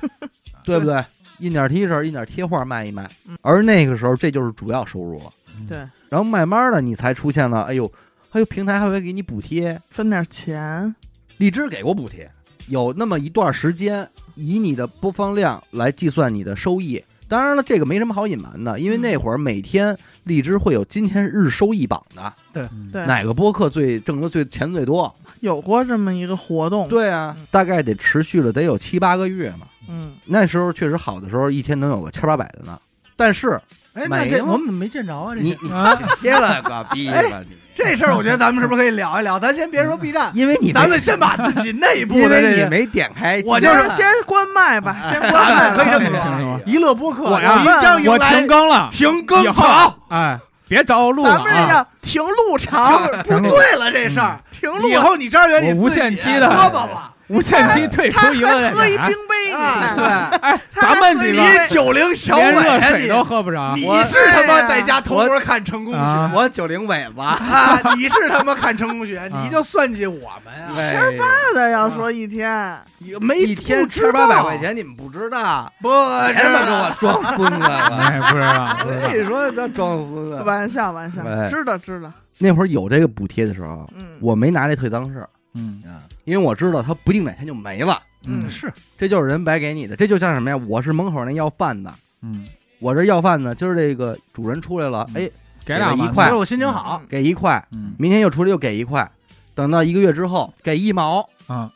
[0.64, 0.78] 对。
[0.78, 1.04] 不对？
[1.38, 3.06] 印点 T 恤，印点贴画卖一卖。
[3.26, 5.18] 嗯，而那个时候这就是主要收入。
[5.18, 5.32] 了。
[5.68, 7.90] 对，然后慢慢的，你才出现了，哎呦，
[8.30, 10.94] 还有平台还会给你补贴，分点钱，
[11.36, 12.30] 荔枝给过补贴，
[12.68, 17.02] 有那么一段时间，以你的播放量来计算你的收益。
[17.28, 25.12] 当然了，这个没什么好隐瞒的，因为那会儿每天荔枝会有今天日收益榜的，对，哪个播客最挣的最钱最多？
[25.40, 29.66] 有过这么一个活动，对啊嗯，大概得持续了得有七八个月嘛。
[29.88, 32.78] 嗯，那时候确实好的时候，一天能有个千八百的呢。
[33.16, 33.60] 但是
[33.96, 35.34] 哎，那这我们怎么没见着啊？
[35.34, 35.70] 这你些你
[36.18, 37.56] 歇了个逼吧你！
[37.74, 39.38] 这事儿，我觉得咱们是不是可以聊一聊？
[39.38, 47.40] 咱先别说 B 站，因为你没咱们先把自己内部因的这些为你没点开，我就是先先关麦吧，先关麦，可以这么哎说，娱乐播客我
[47.80, 51.66] 将迎我来停更了，停更好，哎，别找路了咱们这啊！
[51.68, 72.78] 叫停路长，不对了这事儿，停路以后你张元你我无限期的胳膊吧，无限期退出一个还喝一点冰杯，你啊看，对，哎，咱们几你个九零小连热伟啊，水都喝不着你，你是他妈在家偷摸看成功啊学我九零尾巴，啊，你是他妈看成功学，你就算计我们啊，千八的要说一天，
[73.20, 75.72] 没一天不知千八百块，钱，你们不知道？
[75.80, 77.96] 不别他妈跟我装孙子了！
[77.98, 80.36] 哎，不知道，不知道你说叫装孙子。
[80.44, 85.82] 玩笑玩笑哎，知道知道，那会儿有这个补贴的时候，嗯，我没拿这特当事儿，嗯。
[86.24, 88.48] 因为我知道他不定哪天就没了，嗯。
[88.50, 88.72] 是。
[88.96, 89.96] 这就是人白给你的。
[89.96, 90.56] 这就像什么呀？
[90.68, 91.92] 我是门口那要饭的，
[92.22, 92.46] 嗯，
[92.78, 95.24] 我这要饭的，今儿这个主人出来了，嗯。
[95.24, 95.30] 哎，
[95.64, 96.26] 给两一块。
[96.26, 97.94] 今儿我心情好，给一块，嗯。
[97.98, 99.10] 明天又出来又给一块，
[99.54, 101.72] 等到一个月之后给一毛，啊，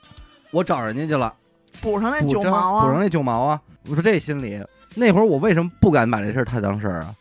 [0.50, 1.32] 我找人家去了，
[1.80, 3.60] 补上那九毛啊，补上那九毛啊！
[3.88, 4.62] 我说这心里，
[4.94, 7.14] 那会儿我为什么不敢把这事儿太当事儿啊？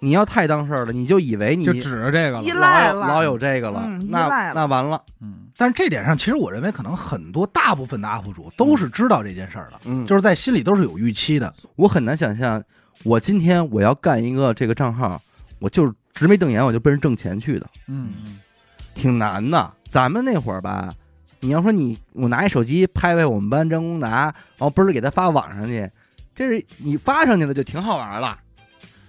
[0.00, 2.94] 你要太当事儿了，你就以为你就指着这个依了，赖了。
[2.94, 11.54] 老有老有这个了，那赖那完了，嗯但是这点上，其实我认为可能很多大部分的 UP 主都是知道这件事儿的，嗯，就是在心里都是有预期的。
[11.76, 12.64] 我很难想象，
[13.04, 15.20] 我今天我要干一个这个账号，
[15.58, 18.38] 我就直眉瞪眼，我就奔着挣钱去的，嗯
[18.94, 19.70] 挺难的。
[19.86, 20.90] 咱们那会儿吧，
[21.40, 24.08] 你要说你我拿一手机拍拍我们班张功达，
[24.56, 25.86] 然后嘣儿给他发网上去，
[26.34, 28.38] 这是你发上去了就挺好玩了。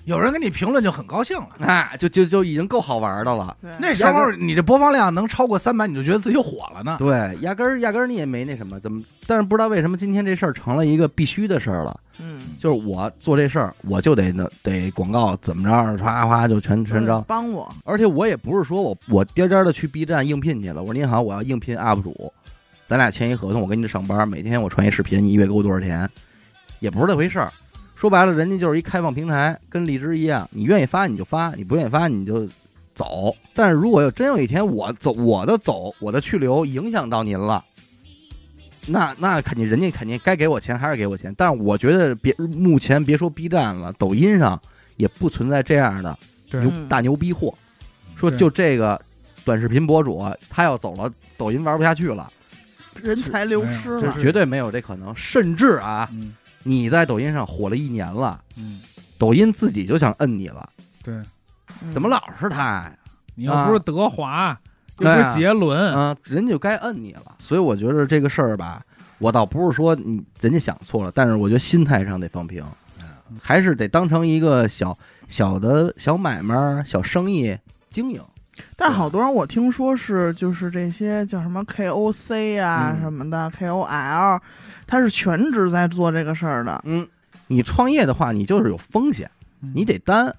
[0.05, 1.49] 有人给你评论就很高兴了。
[1.59, 3.55] 哎，就就就已经够好玩的了。
[3.79, 6.95] 那时候你这播放量能超过三百，你就觉得自己火了呢。
[6.99, 9.01] 对，压根儿压根儿你也没那什么，怎么？
[9.27, 11.99] 但是不知道为什么今天这事儿成了一个必须的事儿了。
[12.19, 17.21] 嗯，就是我做这事儿，我就得那得广告怎么着，唰唰就全全招。
[17.21, 20.81] 帮我，而且我也不是说我我颠颠的去 B 站应聘去了。
[20.81, 22.31] 我说您好，我要应聘 UP 主，
[22.87, 26.09] 咱俩签一合同，我跟你上班，每天我传一视频，你一月给我多少钱？
[26.79, 27.51] 也不是那回事儿。
[28.01, 32.49] 说白了，人家就是一开放平台，跟荔枝一样，你愿意发你就发，你不愿意发你就
[32.95, 33.31] 走。
[33.53, 37.63] 但是如果有真有一天我走我的走我的去留影响到您了，
[38.87, 41.31] 那那肯定人家肯定该给我钱还是给我钱。
[41.37, 44.59] 但是我觉得别目前别说 B 站了，抖音上
[44.97, 46.17] 也不存在这样的
[46.53, 47.53] 牛嗯大牛逼货，
[48.15, 48.99] 说就这个
[49.45, 52.33] 短视频博主他要走了，抖音玩不下去了，
[53.03, 54.11] 人才流失了。
[54.19, 55.15] 绝对没有这可能。
[55.15, 58.81] 甚至啊，嗯你在抖音上火了一年了，嗯，
[59.17, 60.69] 抖音自己就想摁你了，
[61.03, 61.13] 对，
[61.83, 61.91] 嗯。
[61.91, 62.93] 怎么老是他呀？
[63.35, 64.59] 你又不是德华，
[64.99, 67.35] 又不是杰伦，啊，人家就该摁你了。
[67.39, 68.83] 所以我觉得这个事儿吧，
[69.17, 72.63] 我倒不是说你人家想错了，但是我觉得心态上得放平，
[73.41, 74.97] 还是得当成一个小
[75.27, 77.57] 小的小买卖、小生意
[77.89, 78.21] 经营。
[78.75, 84.39] 但是好多人我听说是就是这些叫什么 KOC 啊嗯什么的 KOL，
[84.85, 86.79] 他是全职在做这个事儿的。
[86.85, 87.07] 嗯，
[87.47, 89.29] 你创业的话，你就是有风险，
[89.63, 90.33] 嗯你得担，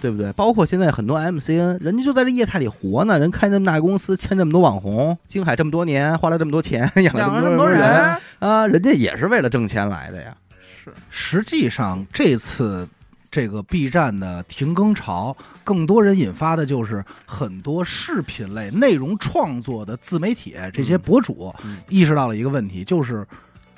[0.00, 0.32] 对不对？
[0.32, 10.36] 包括现在很多 MCN，人家就在这业态里活呢，人开那么大公司，签这么多网红，京海这么多年，花了这么多钱， 养了这么多这么多人，啊，人家也是为了挣钱来的呀。
[10.84, 12.86] 是实际上，这次
[13.36, 23.26] 这个 B 站的停更潮，更多人引发的就是很多视频类内容创作的自媒体这些博主嗯意识到了一个问题，就是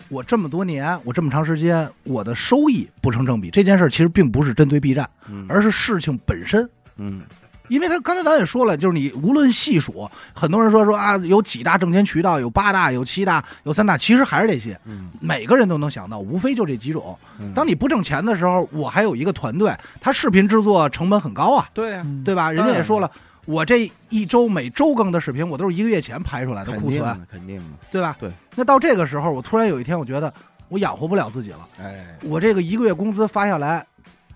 [0.08, 3.50] 我这么多年，我这么长时间，我的收益不成正比。
[3.50, 6.70] 这件事其实并不是针对 B 站，嗯而是事情本身。
[6.94, 7.22] 嗯
[7.68, 17.16] 因为他刚才咱也说了，就是你无论细数，很多人说说啊，有几大挣钱渠道，有八大，有七大，有三大，其实还是这些，嗯，每个人都能想到，无非就这几种。
[17.38, 22.50] 嗯当你不挣钱的时候，我还有一个团队，他视频制作成本很高啊，对对吧？
[22.50, 23.10] 人家也说了，
[23.46, 28.16] 我这一周每周更的视频，我都是一个月前拍出来的库存，肯定的，肯定的，对吧？
[28.20, 28.30] 对。
[28.54, 30.32] 那到这个时候，我突然有一天，我觉得
[30.68, 33.84] 我养活不了自己了，哎，我这个一个月工资发下来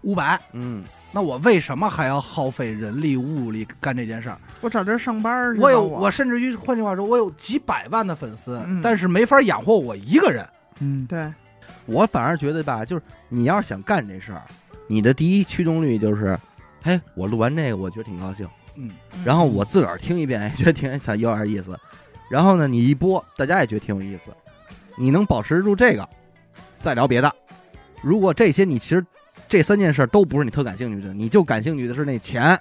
[0.02, 0.82] 五百，嗯，
[1.14, 4.38] 那我为什么还要耗费人力物力干这件事儿？
[4.62, 5.56] 我找这儿上班儿。
[5.58, 10.46] 我有，我我甚至于换句话说，我有几百万的粉丝，嗯但是没法养活我一个人。
[10.80, 11.30] 嗯，对，
[11.84, 14.42] 我反而觉得吧，就是你要是想干这事儿，
[14.86, 16.38] 你的第一驱动力就是，
[16.82, 21.78] 哎，我录完这个，我觉得挺高兴，嗯，嗯然后我自个儿听一遍，也，觉得挺想有点意思，
[22.30, 24.30] 然后呢，你一播，大家也觉得挺有意思，
[24.96, 26.08] 你能保持住这个，
[26.80, 27.30] 再聊别的。
[28.00, 29.04] 如果这些你其实
[29.52, 32.58] 这三件事都不是你特感兴趣的，你就感兴趣的是那钱，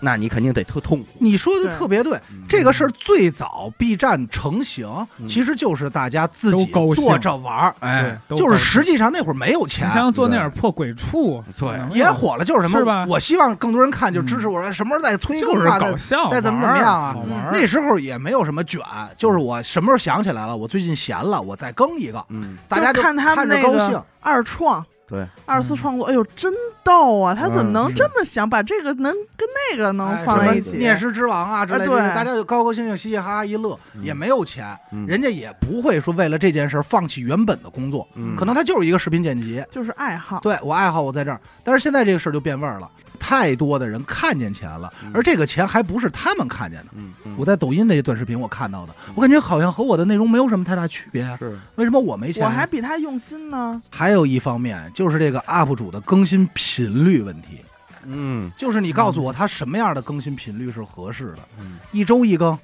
[0.00, 1.06] 那你肯定得特痛苦。
[1.18, 4.86] 你说的特别对，嗯这个事儿最早 B 站成型，
[5.18, 9.94] 嗯其实就是大家自己都高兴做着玩儿，哎，都就是实际上那会儿没有钱你。
[9.94, 11.42] 像做那点破鬼畜，
[11.94, 12.78] 也火了，就是什么？
[12.78, 15.66] 是吧我希望更多人看，就支持我说什么时候再催就是？
[15.80, 17.50] 搞笑，再怎么怎么样啊好玩儿。
[17.50, 18.82] 那时候也没有什么卷，
[19.16, 24.04] 就是我什么时候想起来了，我最近闲了，我再更一个，嗯，大家就看他们那高兴个。
[24.20, 24.84] 二创。
[25.08, 26.52] 对，二次创作，哎呦，真
[26.84, 27.34] 逗啊！
[27.34, 30.76] 他怎么能嗯这么想，把这个能跟那个能放在一起？
[30.76, 40.40] 面食之王啊之类的，大家就高高兴兴、嘻嘻哈哈一乐，嗯也没有钱，嗯人家也不会说为了这件事放弃原本的工作，嗯可能他就是一个视频剪辑，就是爱好。
[40.40, 46.88] 对我爱好我在这儿，但是现在这个事儿就变味儿了，太多的人看见钱了，嗯而这个钱还不是他们看见的。
[47.38, 51.36] 我在抖音那些短视频我看到的，我感觉好像和我的内容没有什么太大区别啊。
[51.38, 52.44] 是为什么我没钱？
[52.44, 53.80] 我还比他用心呢。
[53.90, 57.60] 还有一方面就是这个 UP 主的更新频率问题，
[58.02, 58.50] 嗯。
[58.58, 61.78] 就是你告诉我他什么样的更新频率是合适的，嗯。
[61.92, 62.58] 一周一更，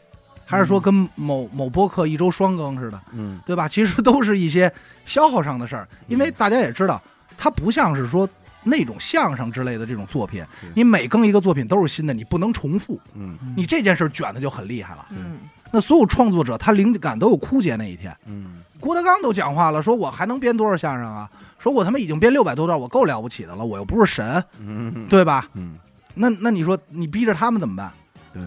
[0.44, 3.38] 还是说跟某某播客一周双更似的，嗯。
[3.47, 3.68] 对吧？
[3.68, 4.73] 其实都是一些
[5.07, 7.01] 消耗上的事儿，因为大家也知道，
[7.38, 8.29] 它不像是说
[8.64, 10.44] 那种相声之类的这种作品，
[10.75, 13.38] 你每更一个作品都是新的，你不能重复，嗯。
[13.57, 15.07] 你这件事卷的就很厉害了。
[15.11, 15.38] 嗯，
[15.70, 18.12] 那所有创作者他灵感都有枯竭那一天。
[18.27, 21.31] 嗯郭德纲都讲话了，说我还能编多少相声啊？
[21.59, 25.49] 说我他妈已经编六百多段，我够了不起的了，我又不是神，嗯，对吧？
[25.55, 25.79] 嗯，
[26.14, 27.90] 那那你说你逼着他们怎么办？
[28.35, 28.42] 对。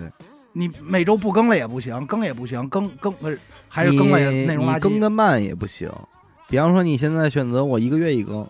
[0.53, 4.79] 你每周不更了也不行，更也不行，更更不是还是更了内容垃圾。
[4.79, 5.91] 更的慢也不行。
[6.47, 8.47] 比方说，你现在选择我一个月一更，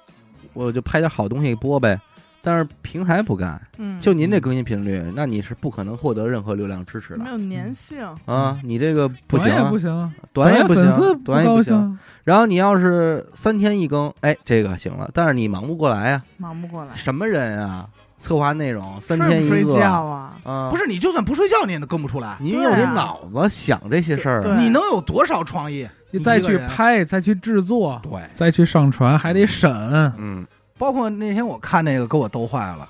[0.53, 1.99] 我就拍点好东西播呗。
[2.41, 8.57] 但是平台不干，嗯，就您这更新频率，那你是不可能获得任何流量支持的没有粘性，啊！
[8.63, 11.99] 你这个不行短也啊，不行，短也不行，短也不行。
[12.23, 17.87] 然后你要是三天一更，哎，这个行了，但是你忙不过来呀、忙不过来，什么人啊？
[18.19, 20.33] 策划内容三天一个不睡觉啊？
[20.43, 22.35] 啊，不是你就算不睡觉，你也更不出来。
[22.39, 24.57] 你有这脑子想这些事儿啊？
[24.59, 25.87] 你能有多少创意？
[26.09, 29.71] 你再去拍，再去制作，对，再去上传，还得审。
[30.17, 30.43] 嗯
[30.77, 32.87] 包括那天我看那个给我逗坏了，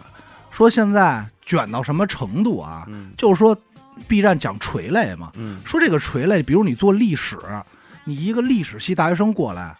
[0.52, 2.86] 说现在卷到什么程度啊？
[2.88, 3.12] 嗯。
[3.18, 3.58] 就是说
[4.08, 5.60] ，B 站讲垂类嘛，嗯。
[5.66, 7.38] 说这个垂类，比如你做历史，
[8.04, 9.76] 你一个历史系大学生过来，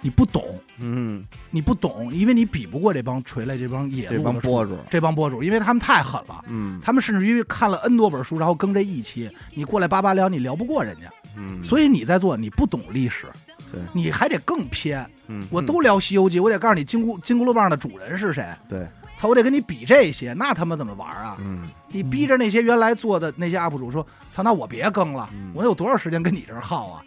[0.00, 6.44] 你不懂，嗯，你不懂，因为你比不过这帮垂类这帮野这路的帮博主，这帮博主，因为他们太狠了。
[6.48, 6.80] 嗯。
[6.82, 13.26] 他们甚至于看了 N 多本书，然后更这一期，你过来叭叭聊，你聊不过人家，嗯，所以你在做，你不懂历史，
[13.72, 15.04] 对，你还得更偏。
[15.26, 18.44] 嗯，我都聊《西游记》，我得告诉你金箍金箍噜棒的主人是谁。
[18.68, 21.36] 对，操，我得跟你比这些，那他妈怎么玩啊？
[21.40, 27.02] 嗯你逼着那些原来做的那些 UP 主说，操，那我别更了嗯，我有多少时间跟你这儿耗啊？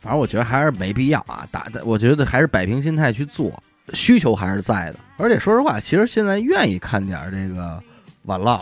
[0.00, 3.62] 反正我觉得还是没必要啊，打的，我觉得还是摆平心态去做，
[3.94, 4.98] 需求还是在的。
[5.16, 7.82] 而且说实话，其实现在愿意看点这个
[8.24, 8.60] vlog、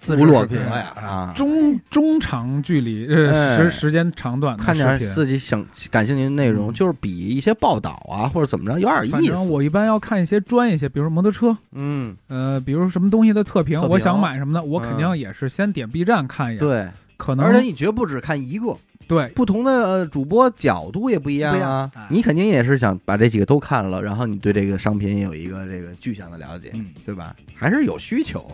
[0.00, 3.56] 自部落格呀啊，中中长距离，呃，哎。
[3.56, 4.98] 时时间长短看点。
[4.98, 6.72] 自己想感兴趣的内容，嗯。
[6.72, 9.36] 就是比一些报道啊或者怎么着有点意思。
[9.48, 18.74] 我一般要看一些专业些，比如说摩托车，嗯，呃，比如什么东西的测评，我想买什么的，我肯嗯定也是先点 B 站看一眼。，对，可能而且你绝不只看一个，
[19.06, 19.28] 对。
[19.34, 21.90] 不同的呃主播角度也不一样啊。
[21.94, 22.06] 哎。
[22.08, 27.36] 你肯定也是想把这几个都看了，然后你对这个商品有一个这个具象的了解，嗯，对吧？
[27.54, 28.50] 还是有需求。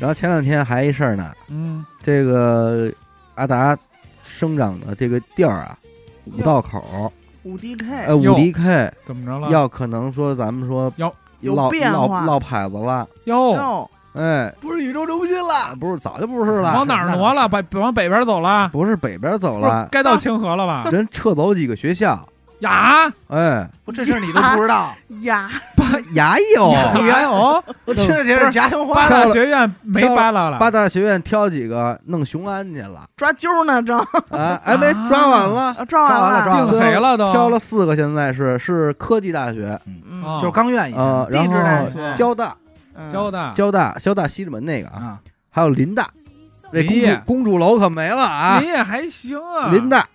[0.00, 2.92] 然后前两天还一事儿呢，嗯，这个
[3.36, 3.76] 阿达
[4.22, 5.78] 生长的这个地儿啊，
[6.24, 7.12] 五道口，
[7.44, 9.48] 五 D 呃，K 五哟 DK 怎么着了？
[9.50, 12.20] 要可能说咱们说要有落变化。
[12.20, 17.48] 落落牌子了，哟，哟，哎，不是宇宙中心了，不是早就不是了，往哪儿挪了？
[17.48, 18.68] 北往北边走了？
[18.72, 20.88] 不是北边走不是了，该到清河了吧？
[20.90, 22.26] 人撤走几个学校，
[22.60, 24.94] 呀，哎，不这事儿你都不知道？
[25.22, 25.50] 呀，
[26.14, 26.36] 牙。
[26.56, 26.70] 有。
[27.06, 27.62] 牙有？
[27.84, 33.98] 我听着听着家乡话八大学院没扒拉了，八大学院挑几个弄雄安去了，抓阄呢，正。
[34.30, 37.32] 啊，还没抓完了，啊抓完了抓定谁了都？
[37.32, 39.78] 挑了四个，现在是是科技大学，
[40.40, 42.56] 就是刚院以呃，前然地质大后学交大、
[42.96, 45.18] 嗯交大交大、交大西直门那个啊，啊，
[45.50, 46.08] 还有林大，
[46.72, 50.06] 这公主公主楼可没了啊，林也还行啊，林大。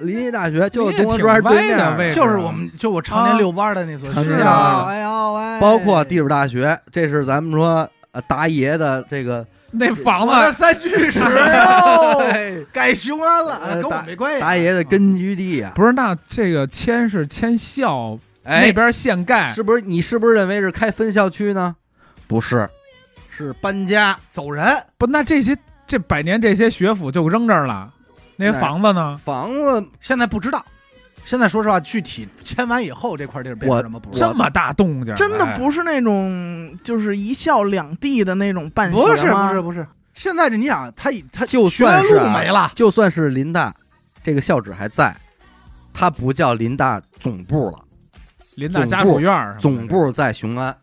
[0.00, 14.40] 林业大学就是东河庄对面就是我们就我常年遛弯的那所学校，遛哎呦喂，包括地质大学，这是咱们说呃达爷的这个那房子三居室哟， 改雄安了，呃跟我没关系。
[14.40, 15.72] 达爷的根据地啊。
[15.74, 15.92] 不是？
[15.92, 21.74] 那这个迁是迁校哎那，边现盖，是不是你是不是认为是开分校区呢？
[22.28, 22.68] 不是，
[23.30, 24.16] 是搬家。
[24.30, 24.64] 走人，
[24.96, 25.06] 不？
[25.06, 25.56] 那这些
[25.86, 27.92] 这百年这些学府就扔这儿了，
[28.36, 29.16] 那些房子呢？
[29.16, 30.64] 房子现在不知道。
[31.24, 34.28] 现在说实话，具体签完以后这块地儿变成什么不知道。
[34.28, 43.74] 这么大动静，真的哎不是那种就是一校两地的那种办学不是不是不是，现在这你想，他他就学算是啊路没了，就算是林大
[44.22, 45.16] 这个校址还在，
[45.92, 47.80] 它不叫林大总部了，
[48.54, 50.76] 林大家属院总部在雄安，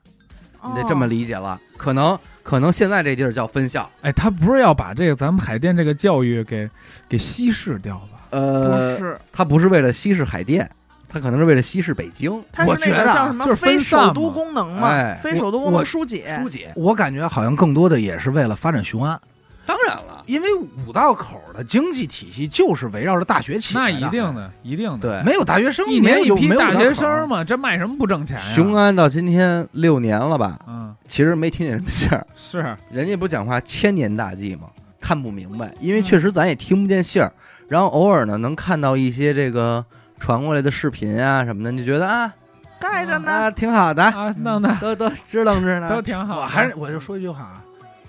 [0.65, 1.57] 你得这么哦理解了。
[1.77, 6.69] 可能可能现在这地儿叫分校，哎，他不是要把这个咱们海淀这个教育给
[7.07, 8.27] 给稀释掉吧？
[8.29, 10.69] 不呃，是，他不是为了稀释海淀，
[11.07, 12.29] 他可能是为了稀释北京。
[12.51, 19.19] 它是那我觉得叫什么就是分非散首都嘛功能嘛哎，非首都功我能疏解，疏解，我感觉好像更多的也是为了发展雄安，
[19.65, 24.97] 当然了，因为五道口的经济体系就是围绕着大学起那来的，一定的，一定的。
[24.97, 25.23] 对。
[25.23, 27.27] 没有大学生，一没有就年一批大学生。
[27.29, 28.43] 嘛，这卖什么不挣钱呀？
[28.43, 30.59] 雄，安到今天六年了吧？
[30.67, 34.67] 嗯，其实没听见什么信儿，是人家不讲话千年大计吗？
[34.99, 37.31] 看不明白，因为嗯确实咱也听不见信儿，
[37.69, 39.85] 然后偶尔呢能看到一些这个
[40.19, 42.33] 传过来的视频啊什么的，你就觉得啊
[42.79, 45.89] 盖着呢啊，挺好的，啊，弄的都都支棱着呢。
[45.89, 46.41] 都挺好的。
[46.41, 47.62] 我还是我就说一句话啊，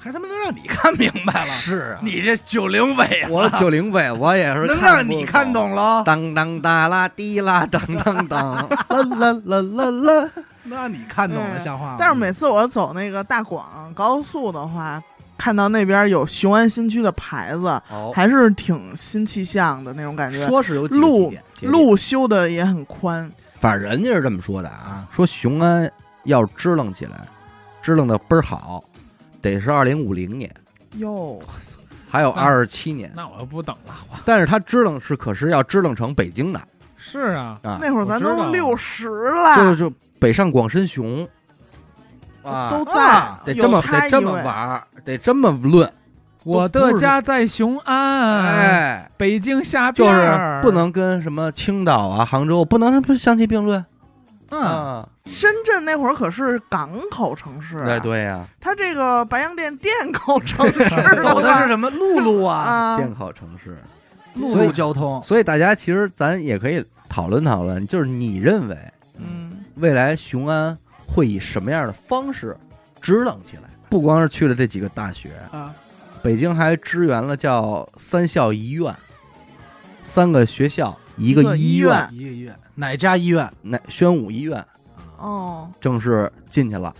[0.04, 1.46] 还他妈能让你看明白了？
[1.46, 6.02] 是啊，你这九零尾啊，我九零尾，我也是能让你看懂了？
[6.04, 10.30] 当当哒啦滴啦当当当，啦啦啦啦啦。
[10.64, 11.96] 能让你看懂了，嗯像话吗？
[11.98, 15.02] 但是每次我走那个大广高速的话，
[15.38, 20.46] 看到那边有雄安新区的牌子，哦，还是挺新气象的那种感觉。
[20.46, 25.90] 说是有路路修的也很宽，反正人家是这么说的啊，说雄安
[26.24, 27.26] 要支棱起来，
[27.80, 28.84] 支棱的倍儿好，
[29.44, 30.50] 得是二零五零年，
[30.94, 31.38] 哟，
[32.08, 33.12] 还有那二十七年。
[33.14, 33.94] 那我就不等了。
[34.10, 36.60] 我但是他支棱是可是要支棱成北京的。
[36.96, 38.46] 是啊，啊，那会儿咱我知道。
[38.46, 41.28] 都六十就了，就北上广深雄，
[42.42, 45.92] 啊，都在啊，得这么得这么玩儿，得这么论，
[46.44, 53.84] 我的家在雄安，哎，北京下边就是儿不能跟什么青岛啊、杭州不能不相提并论
[54.54, 55.08] 嗯，啊。
[55.26, 60.78] 深圳那会儿可是港口城市，对，对呀，它这个白洋淀电口城市
[61.22, 63.78] 走的是什么陆路啊，啊，电考城市，
[64.34, 68.76] 陆路交通，所以大家其实咱也可以讨论讨论，就是你认为
[69.18, 70.76] 嗯，未来雄安
[71.06, 72.54] 会以什么样的方式
[73.00, 73.62] 支棱起来？
[73.88, 75.72] 不光是去了这几个大学，啊，
[76.22, 78.94] 北京还支援了叫三校一院，
[80.02, 83.50] 三个学校一个医医院院，一个医院，哪家医院？
[83.62, 84.64] 那宣武医院
[85.18, 86.94] 哦，正式进去了。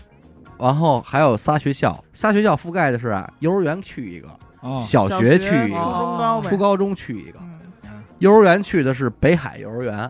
[0.57, 4.29] 然后还有仨学校，仨学校覆盖的是啊，幼儿园去一个，
[4.61, 7.39] 哦小小学去一初个，中高，初高中去一个，
[7.83, 10.09] 嗯幼儿园去的是北海幼儿园，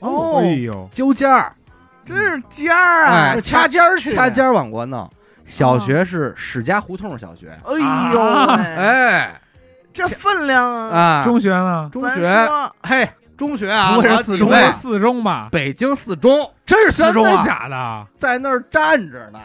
[0.00, 1.54] 哦哎，呦，揪尖儿，
[2.04, 5.10] 真是尖儿啊哎，掐尖儿去，掐尖儿往过弄。
[5.46, 9.40] 小学是史家胡同小学，哎呦啊，哎
[9.94, 11.88] 这分量啊，啊，中学呢？
[11.90, 12.48] 中学，
[12.82, 15.48] 嘿，中学啊，不会是四中四中吧？
[15.52, 16.50] 北京四中。
[16.64, 18.06] 真是四真的中啊，假的？
[18.18, 19.38] 在那儿站着呢，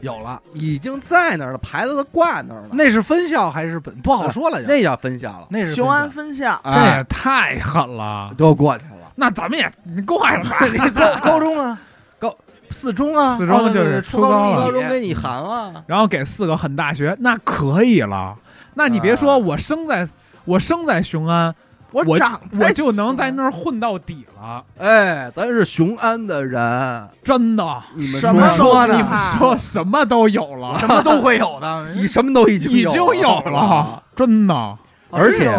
[0.00, 3.94] 有了，已经在那儿了，牌子都挂那儿了，那是分校还是本？
[4.00, 4.66] 不好说了，就。
[4.66, 8.32] 那叫分校了，那是雄安分分校，这哎也太狠了！
[8.36, 9.12] 都过去了。
[9.14, 10.56] 那咱们也你怪了吧？
[10.72, 11.78] 你高 高中啊，
[12.18, 12.34] 高
[12.70, 18.34] 四中啊，四中就是初高中初高中给你含了，然后给四个狠大学，那可以了。
[18.74, 19.36] 那你别说，啊。
[19.38, 20.08] 我生在
[20.44, 21.54] 我生在雄安，
[21.92, 27.82] 我长我就能在那儿，混到底了，哎，咱是雄安的人，真的。
[27.94, 34.78] 你们什么说的你们说什么都有了，什么都会有的， 你什么都已经已经有有了，， 真的。
[35.10, 35.50] 而且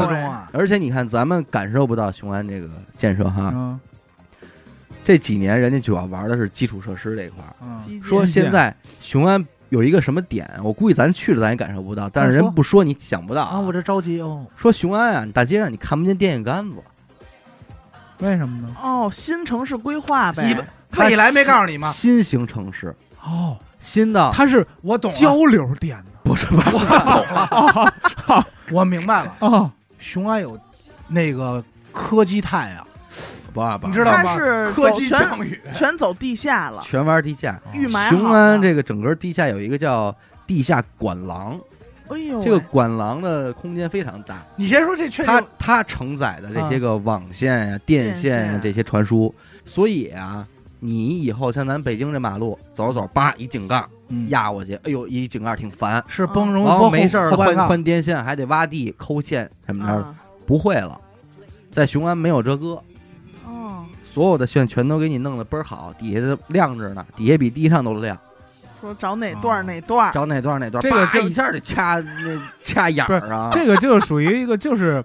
[0.54, 3.80] 而且你看，咱们感受不到雄安这个建设哈，嗯
[5.04, 7.44] 这几年人家主要玩的是基础设施这一块
[8.02, 16.76] 说现在雄安有一个什么点，我估计咱去了咱也感受不到，但是人不说你想不到啊，我这着急哦，说雄安啊，你大街上你看不见电线杆子，
[18.20, 18.76] 为什么呢？
[18.84, 20.44] 哦，新城市规划呗。
[20.44, 21.90] 你，未来没告诉你吗？
[21.90, 22.94] 新型城市，
[23.24, 28.44] 哦，新的它是我懂，交流电的不是吧？
[28.74, 30.60] 我明白了，哦，雄安有
[31.08, 31.64] 那个
[31.94, 32.86] 科技泰啊，
[33.54, 37.60] 不不，你知道吗它是科技走全，全走地下了，全玩地下。
[37.74, 40.16] 预埋雄安这个整个地下有一个叫
[40.48, 41.60] 地下管廊，
[42.10, 49.34] 哎呦，这个管廊的空间非常大，你先说这确它定它承载的这些个网线呀、电线呀这些传输，
[49.66, 50.46] 所以啊，
[50.80, 61.00] 你以后像咱北京这马路走着走着，叭一井盖嗯压过去，哎呦一井盖挺烦，是崩容易然后崩没事儿换换电线还得挖地抠线什么的，啊不会了。
[61.72, 62.84] 在雄安没有这个，哦，
[64.12, 68.18] 所有的线全都给你弄得倍儿好，底下的亮着呢，底下比地上都亮。
[68.82, 73.50] 说找哪段儿哪段，找哪段哪段，这个就叭一下就掐那 掐眼儿啊！
[73.54, 75.04] 这个就属于一个就是，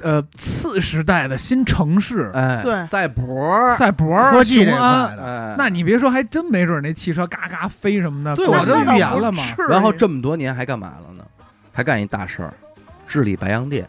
[0.00, 5.16] 呃，次时代的新城市，哎，对赛博，赛博、科技这块安。
[5.16, 8.34] 的，哎，那你别说，还真没准那汽车嘎嘎飞什么的。
[8.34, 11.22] 对我就预言了嘛然后这么多年还干嘛了呢？
[11.72, 12.54] 还干一大事儿，
[13.06, 13.86] 治理白洋淀，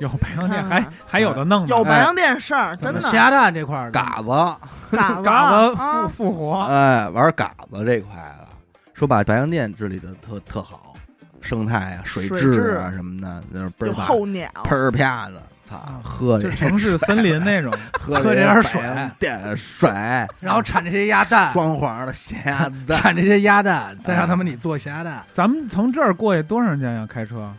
[0.00, 1.68] 有白洋淀，还还有的弄呢。
[1.68, 8.48] 有白洋淀事儿，真的咸鸭蛋这块儿嘎子，嘎 嘎子复啊复活，哎，玩嘎子这块的，
[8.92, 10.94] 说把白洋淀治理的特特好，
[11.40, 17.72] 生态啊、水水质质啊什么的，那是倍儿棒，候鸟，喷儿啪的，操，喝这就城市森林那种。
[17.98, 18.82] 喝喝这点水
[19.18, 19.88] 点水，
[20.40, 27.06] 然后产这些鸭蛋，双黄的咸鸭蛋，产这些鸭蛋，再让他们你做咸鸭蛋，咱们从这儿过去多长时间呀？
[27.08, 27.50] 开车？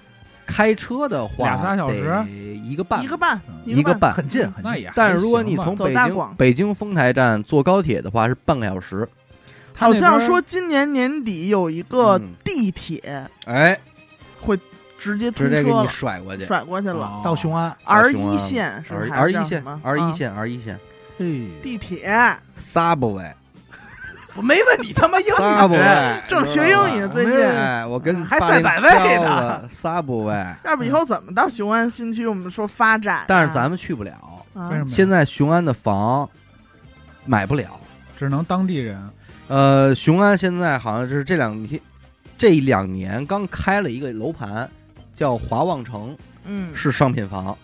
[0.45, 2.25] 开车的话，俩仨小时？
[2.63, 4.13] 一个半，一个半，一个半。
[4.13, 4.63] 很近很近。
[4.63, 9.07] 那也但是如果你从北京北京丰台站坐高铁的话，是半个小时。
[9.75, 12.33] 好像说今年年底有一个嗯。
[12.43, 13.77] 地铁哎，
[14.39, 14.57] 会
[14.97, 16.45] 直接通直接给你车，甩过去。
[16.45, 17.05] 甩过去了。
[17.05, 17.21] 哦。
[17.23, 20.11] 到雄安，R 一线是 R 一线，R 一啊。
[20.11, 20.79] 线，R 一线。
[21.17, 22.09] 嘿，地铁
[22.57, 23.31] ，，Subway，
[24.35, 32.27] 我没问你他妈英语正学英语最近哎，我跟还赛百味教呢了 Subway，要不以后怎么到雄安新区？
[32.27, 34.11] 我们说发展啊，但是咱们去不了。
[34.53, 34.93] 啊为什么呀？
[34.93, 36.29] 现在雄安的房
[37.25, 37.79] 买不了。
[38.17, 38.97] 只能当地人。
[39.47, 41.79] 呃，雄安现在好像是这两天
[42.37, 44.69] 这两年刚开了一个楼盘，
[45.13, 46.15] 叫华旺城，
[46.45, 47.57] 嗯是商品房，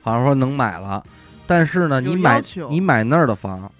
[0.00, 1.04] 好像说能买了。
[1.46, 3.70] 但是呢，有你买要求你买那儿的房，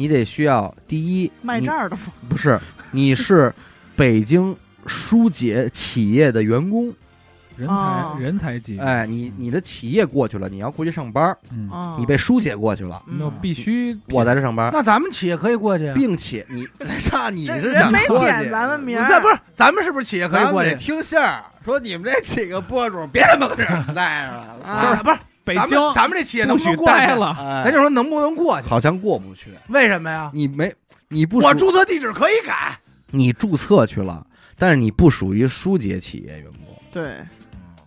[0.00, 2.58] 你得需要第一卖这儿的房不是，
[2.90, 3.52] 你是
[3.94, 6.90] 北京疏解企业的员工，
[7.58, 15.94] 人哦才人才级，哎，你你的企业过去了，你要过去上班，嗯，哦你被疏解过去了，嗯那必须我在这上班，那咱们企业可以过去啊。
[15.94, 16.66] 并且你
[16.98, 20.74] 上你这是想人没过去点咱们名儿，咱不是，咱们是不是企业可以咱们得过去？
[20.76, 25.18] 听信儿，说你们这几个博主别他妈搁这儿待着了， 啊是不是？
[25.44, 27.14] 咱北京们咱们这企业能不许能过去待？
[27.14, 28.68] 了，哎咱就说能不能过去？
[28.68, 30.30] 好像过不去，为什么呀？
[30.32, 30.72] 你没
[31.08, 32.78] 你不属我注册地址可以改，
[33.10, 34.26] 你注册去了，
[34.58, 37.16] 但是你不属于疏解企业员工，对，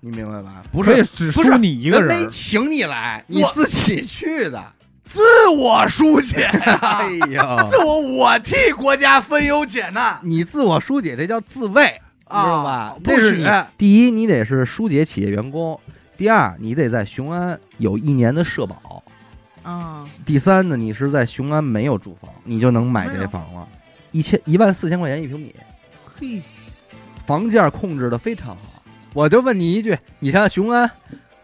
[0.01, 0.62] 你明白吧？
[0.72, 4.62] 不不是只不是输你一个人人没请你来，你我自己去的。
[5.06, 6.45] 自我疏解，
[6.82, 12.95] 哎呀 自，我我替国家分忧解难你自我疏解，这叫自卫，知道吧啊？
[13.04, 15.78] 这是你不许第一，你得是疏解企业员工；
[16.24, 19.03] 第二，你得在雄安有一年的社保；
[19.65, 23.67] 嗯，第三呢，你是在雄安没有住房，你就能买这房了，
[24.13, 25.53] 一千一万四千块钱一平米，
[26.05, 26.41] 嘿，
[27.26, 28.82] 房价控制的非常好。
[29.11, 30.89] 我就问你一句，你上雄安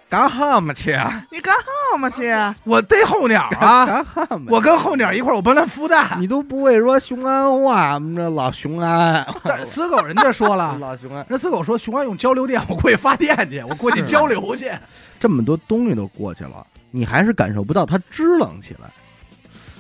[0.10, 1.24] 干哈嘛去啊？
[1.32, 2.24] 你干哈嘛去？
[2.64, 3.86] 我逮候鸟啊！
[3.86, 4.48] 干哈嘛？
[4.50, 6.18] 我跟候鸟一块儿，我帮他孵蛋。
[6.20, 14.72] 你都不会说雄安话，我们这老雄安，但死狗人家说了， 老雄安，那死狗说雄安用交流电，我过去发电去，我过去交流去。
[15.20, 18.90] 这么多东西都过去了，你还是感受不到它支棱起来。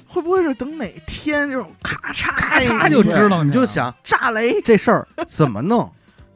[0.08, 4.62] 会不会是等哪天就是咔嚓咔嚓就支棱你就想炸雷？
[4.62, 5.92] 这事儿怎么弄，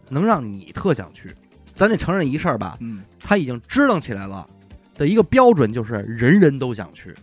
[0.09, 1.35] 能让你特想去？
[1.73, 4.45] 咱得承认一事儿吧，嗯，他已经支棱起来了
[4.95, 7.13] 的一个标准就是人人都想去，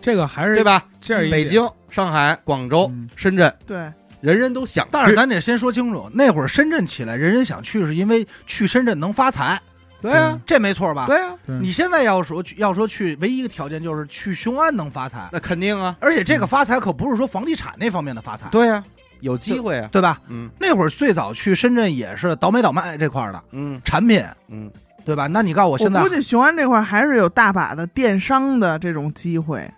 [0.00, 0.86] 这个还是对吧？
[1.00, 1.42] 这样一点。
[1.42, 3.08] 北京、上海、广州、嗯。
[3.16, 3.76] 深圳，对，
[4.20, 4.90] 人人都想去。
[4.92, 9.60] 但是咱得先说清楚，那会儿深圳起来，人人想去，是因为去深圳能发财，
[10.00, 11.06] 对啊，这没错吧？
[11.06, 11.56] 对啊，对。
[11.58, 18.84] 你现在要说去，要说去，唯一一个条件就是去雄安能发财，那肯定啊，而且这个发财可不是说房地产那方面的发财，对啊，
[19.24, 19.88] 有机会啊。
[19.90, 20.20] 对吧？
[20.28, 20.48] 嗯。
[20.60, 23.80] 那会儿最早去深圳也是倒买倒卖这块儿的嗯。
[23.84, 24.70] 产品，嗯，
[25.04, 25.26] 对吧？
[25.26, 29.68] 那你告诉我我现在我估计雄安这块儿还是有大把的电商的这种机会。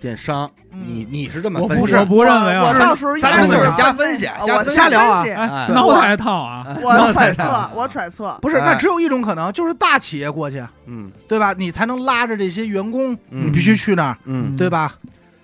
[0.00, 0.80] 电商，嗯。
[0.86, 1.94] 你你是这么分析？
[1.94, 5.24] 我不我不认为啊，我到时候应咱该就是是瞎分析我瞎聊啊。
[5.68, 8.66] 脑袋套啊，我揣测，我揣测，不是，哎。
[8.66, 11.10] 那只有一种可能，就是大企业过去，嗯。
[11.28, 11.54] 对吧？
[11.56, 13.46] 你才能拉着这些员工，嗯。
[13.46, 14.94] 你必须去那儿，嗯，对吧？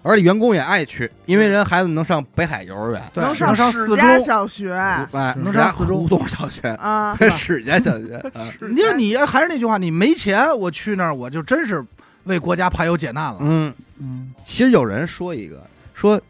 [0.03, 4.24] 而且员工也爱去，因为人孩子能上北海幼儿园，对，能上史四家中。
[4.24, 5.07] 小学哎，
[5.42, 11.84] 能上四中胡同小学，啊， 史家小学，啊你看，你还是那句话，你没钱，我去那儿，我就真是
[12.24, 13.38] 为国家排忧解难了。
[13.40, 15.62] 嗯，嗯，其实有人说一个，
[15.94, 16.20] 说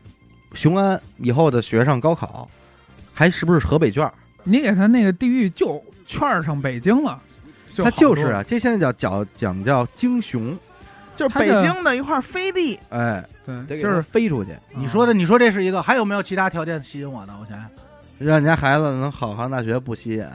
[0.54, 2.48] 雄安以后的学生高考，
[3.12, 4.12] 还是不是河北卷儿？
[4.44, 7.20] 你给他那个地域就券儿上北京了，
[7.72, 10.56] 就他好就是啊，，这现在叫讲讲叫京雄，
[11.14, 13.22] 就是北京的一块飞地，哎，
[13.66, 17.32] 对，就是飞出去，你说的，你说这是一个，还有没有其他条件吸引我的？
[17.40, 17.68] 我想想，
[18.18, 20.26] 让你家孩子能好上大学不吸引。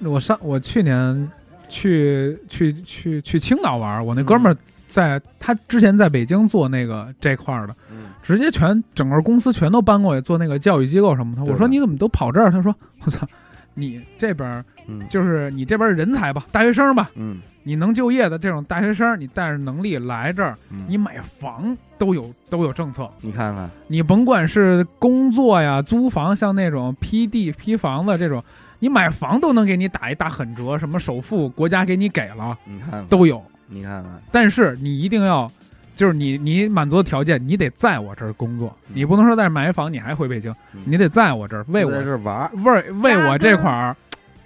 [0.00, 1.30] 我上我去年
[1.68, 4.56] 去去去去青岛玩，我那哥们儿
[4.86, 11.44] 在他之前在北京做那个这块儿的，嗯，直接全整个公司全都搬过去做那个教育机构什么的。
[11.44, 12.50] 我说你怎么都跑这儿？
[12.50, 13.26] 他说我操，
[13.74, 14.64] 你这边
[15.08, 20.84] 就是你这边人才吧，大学生吧，嗯，你能就业的这种大学生，你带着能力来这儿，嗯。
[20.88, 23.08] 你买房都有都有政策。
[23.20, 28.42] 你看看，你甭管是工作呀、租房，像那种批地、批房子这种，
[28.78, 33.42] 你买房都能给你打一大狠折，什么首付国家给你给了你看看，都有。
[33.68, 35.48] 你看看，但是你一定要，
[35.94, 38.94] 就是你你满足的条件，你得在我这儿工作，嗯。
[38.94, 40.80] 你不能说在这买房你还回北京，嗯。
[40.86, 43.96] 你得在我这儿为我在这玩儿，为为我这块儿，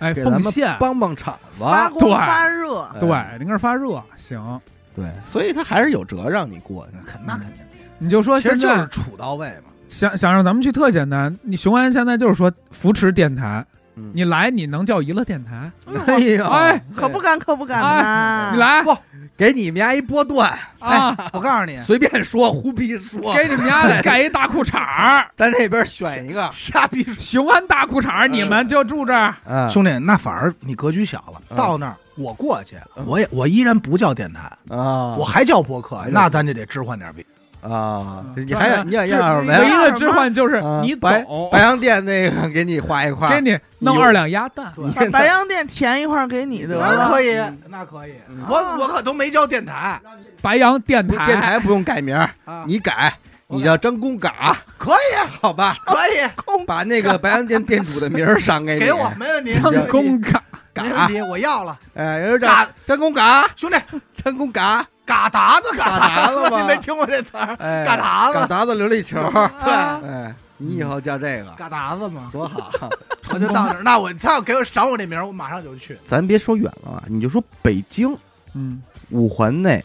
[0.05, 0.77] 哎给咱们奉献。
[0.79, 4.61] 帮帮场子，发光对发热，哎对，您这儿发热行，
[4.95, 6.93] 对，所以他还是有辙让你过去。
[7.27, 7.61] 那肯定，
[7.99, 9.71] 你就说其实现在就是处到位嘛。
[9.89, 13.65] 想想让咱们去特简单，你雄安现在就是说扶持电台，
[13.97, 15.71] 嗯你来你能叫娱乐电台，
[16.07, 18.51] 哎呀，哎可不敢可不敢呐！
[18.53, 18.97] 你来不
[19.37, 27.05] 给你们家一波段，啊，我告诉你，随便说，胡逼说，给你们家 盖一大裤衩儿，在那边选一个，傻逼。
[27.18, 29.35] 雄安大裤衩儿，你们就住这儿。
[29.45, 31.43] 嗯，兄弟，那反而你格局小了。
[31.51, 32.76] 嗯到那儿我过去，
[33.07, 37.24] 我也我依然不叫电台，啊，我还叫播客那咱就得置换点别。
[37.65, 39.59] 啊，嗯你还要你要是要什么呀？
[39.59, 44.71] 唯一的置换就是啊你白走，白洋淀那个给你画一块，给你弄二两鸭蛋。
[44.95, 48.12] 把白洋淀填一块给你得了，那可以，那可以。
[48.49, 49.99] 我我可都没叫电台
[50.43, 53.15] 白洋电台，电台不用改名，啊，你改，
[53.47, 55.75] 你叫张公嘎，可以好吧？
[55.87, 60.43] 可以，把那个白洋淀店主的名儿赏给你，给我没问题，张公嘎，
[60.75, 61.79] 没问题，我要了。
[61.95, 63.79] 哎，有点嘎张公嘎，兄弟，
[64.23, 67.55] 张公嘎，嘎达子，嘎达子吗 你没听过这词儿？
[67.61, 69.21] 哎，嘎达子嘎达子琉璃球，
[69.65, 69.73] 对，
[70.09, 72.29] 哎，你以后叫这个嘎达子嘛。
[72.33, 72.91] 多好，
[73.31, 73.83] 我就到那儿。
[73.83, 75.99] 那我他要给我赏我这名儿，我马上就去。
[76.05, 78.17] 咱别说远了啊，你就说北京
[78.55, 78.81] 嗯，
[79.11, 79.85] 五环内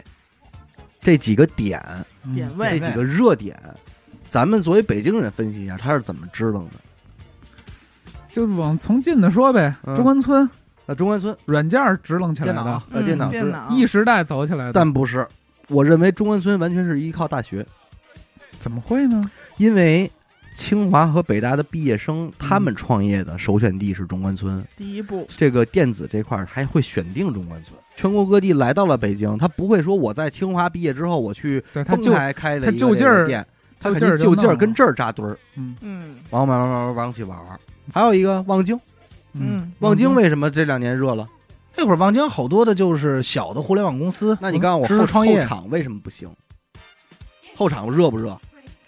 [1.02, 1.84] 这几个点，
[2.24, 3.60] 嗯点位这几个热点，
[4.30, 6.76] 咱们作为北京人分析一下，他是怎么支棱的？
[8.30, 10.48] 就往从近的说呗，嗯中关村
[10.90, 11.38] 那中关村。
[11.46, 13.70] 软件儿支棱起来电脑的，呃电脑电脑。
[13.70, 15.28] 一时代走起来的，但不是，
[15.68, 17.64] 我认为中关村完全是依靠大学，
[18.58, 19.22] 怎么会呢？
[19.58, 20.12] 因为
[20.56, 27.80] 清华和北大的毕业生他们创业的首选地是中关村，第一步，这个电子这块儿还会选定中关村。
[27.96, 33.46] 全国各地来到了北京，他不会说我在清华毕业之后我去他就台开了一个店，
[33.80, 35.76] 他肯定就就近儿弄了跟这儿扎堆儿，嗯。
[35.82, 36.16] 嗯。
[36.32, 37.60] 往慢慢慢慢往起玩儿。
[37.94, 38.80] 还有一个望京，
[39.40, 41.28] 嗯，望京为什么这两年热了？
[41.76, 46.30] 那会儿望京好多的就是小的互联网公司，那你告诉我知后识创业后场为什么不行？
[47.56, 48.38] 后场热不热？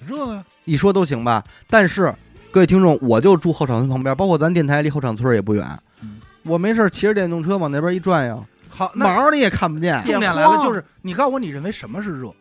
[0.05, 1.43] 热啊，一说都行吧。
[1.67, 2.13] 但是
[2.51, 5.65] 各位听众，我就住后场村旁边，包括咱电台离后场村也不远。
[6.01, 12.33] 嗯我没事骑着电动车往那边一转悠，好，那毛儿你也看不见，重点来了，就是你告诉我，你认为什么是热？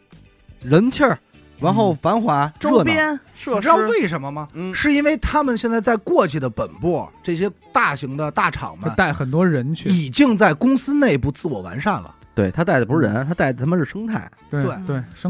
[0.63, 1.19] 人气儿，
[1.61, 2.83] 然后嗯繁华，周。
[2.83, 4.49] 边设施你知道为什么吗？
[4.55, 12.15] 嗯，是因为他们现在在过去的本部这些大型的大厂们带很多人去，已经在公司内部自我完善了。
[12.35, 14.31] 对他带的不是人，他带的他妈是生态。
[14.49, 14.65] 对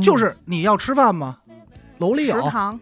[0.03, 1.37] 就是你要吃饭吗？
[1.99, 2.79] 楼里有，食堂，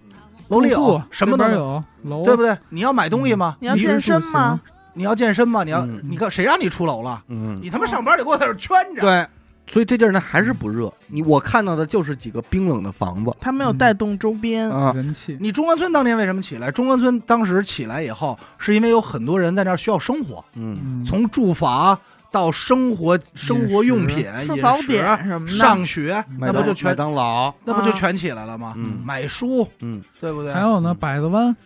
[0.49, 1.83] 楼里有，什么都有，
[2.25, 2.57] 对不对？
[2.69, 3.57] 你要买东西吗？
[3.61, 4.61] 你要健身吗？
[4.93, 5.65] 你要健身吗？
[5.65, 7.23] 你要嗯你看谁让你出楼了？
[7.29, 9.01] 嗯，你他妈上班得给我在这圈着。
[9.01, 9.27] 对，
[9.69, 10.93] 所以这地儿呢还是不热。
[11.07, 16.71] 你我看到的就是几个冰冷的房子它没有带动周边，啊，人气，你中关村当年为什么起来？
[16.71, 21.99] 中关村当时起来以后，是因为有很多人在那儿需要生活，嗯，嗯从住房
[22.31, 28.75] 到生活生活用品、吃早饮食点什么的，上学，那不就全麦当劳，那不就全起来了吗？
[28.77, 30.53] 嗯买书，嗯，对不对？
[30.53, 31.57] 还有呢，百子湾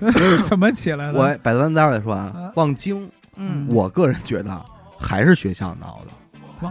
[0.48, 1.18] 怎么起来的？
[1.18, 2.52] 我百子湾待会儿再说啊啊。
[2.54, 4.64] 望京，嗯，我个人觉得
[4.98, 6.12] 还是学校闹的，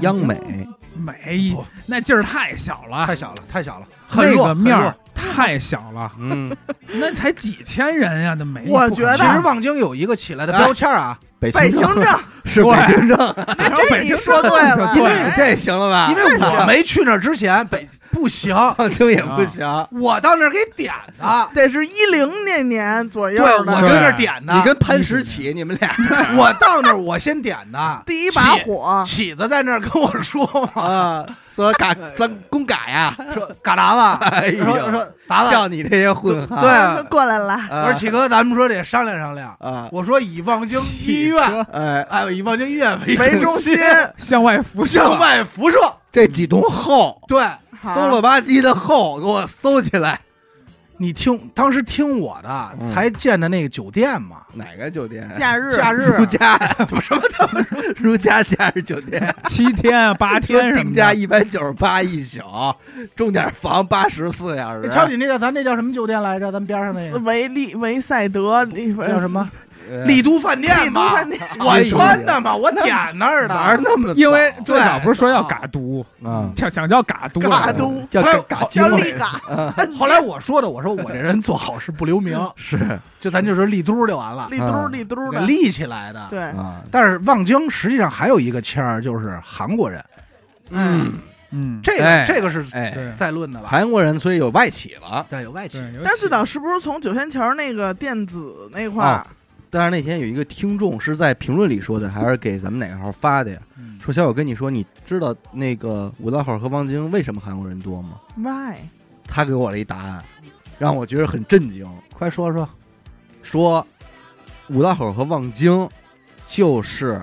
[0.02, 0.68] 央美。
[0.96, 4.94] 美那劲儿太小了，太小了，太小了，很那，个面儿。
[5.14, 6.56] 太小了，嗯，
[6.88, 8.64] 那才几千人呀，那没。
[8.68, 13.18] 我觉得其实望京有一个起来的标签啊，北北京行政，是北京政，
[13.58, 16.08] 能这你说对了因为对这行了吧？
[16.10, 17.88] 因为我没去那儿之前，北
[18.20, 24.54] 不行， 望京也不行，我到那儿给点的，得是一零那年左右对，我的跟那儿点的。
[24.54, 25.96] 你跟潘石起，你们俩。
[26.36, 27.80] 我到那儿，我先点的。
[28.06, 30.46] 第一把火，起子在那儿跟我说
[30.76, 36.58] 嘛，啊，说嘎咱公嘎呀，说嘎达子，说说达子，叫你这些混对。
[36.58, 37.86] 汉，说过来了，啊。
[37.86, 39.56] 我说启哥，咱们说得商量商量。
[39.60, 43.78] 啊，我说以望京医院，哎，哎，以望京医院为为中心，
[44.18, 45.78] 向外辐射，向外辐射，
[46.12, 47.46] 这几栋后，对
[47.82, 50.22] 好搜了吧唧的后，给我搜起来。
[51.02, 55.32] 你听，当时听我的嗯才建的那个酒店嘛，哪个酒店？
[55.40, 56.58] 假日假日如家
[57.02, 62.42] 什么的，如家假日酒店，七天八天什么的， 定价一百九十八一宿，
[63.16, 64.90] 钟点房八十四小时。
[64.90, 66.52] 瞧你那个咱那叫什么酒店来着？
[66.52, 69.50] 咱边上那个维利维赛德里叫什么？
[69.90, 73.54] 呃丽都饭店丽都嘛，饭店， 我穿的嘛， 我点那儿的。
[73.54, 74.14] 哪儿那么早？
[74.16, 78.02] 因为最早不是说要嘎都，啊，想想叫嘎都来着，嘎都。
[78.10, 79.42] 叫后来嘎叫丽嘎，
[79.98, 83.00] 后来我说的，我说我这人做好事不留名， 是。
[83.20, 86.28] 就咱就说丽都就完了，丽嘟丽嘟的，给立起来的。
[86.30, 90.04] 对，啊，但是望京实际上还有一个签儿，就是韩国人，
[90.72, 91.12] 嗯，
[91.52, 93.12] 嗯，这哎个这个是哎，对。
[93.16, 93.68] 在论的吧？
[93.70, 95.26] 韩国人所以有外企了。
[95.30, 95.80] 对，有外企。
[95.80, 99.28] 对，，但是最早是不是从九仙桥那个电子那块儿哦？
[99.70, 103.62] 但是那天有一个听众是在评论里说的，还是给咱们哪个号发的呀？
[103.78, 108.78] 嗯说小友跟你说，你知道那个五道口和望京为什么韩国人多吗？Why？
[109.26, 110.24] 他给我了一答案，
[110.80, 111.88] 让我觉得很震惊。
[112.14, 112.68] 快说说。
[113.42, 113.86] 说
[114.70, 115.88] 五道口和望京
[116.46, 117.22] 就是，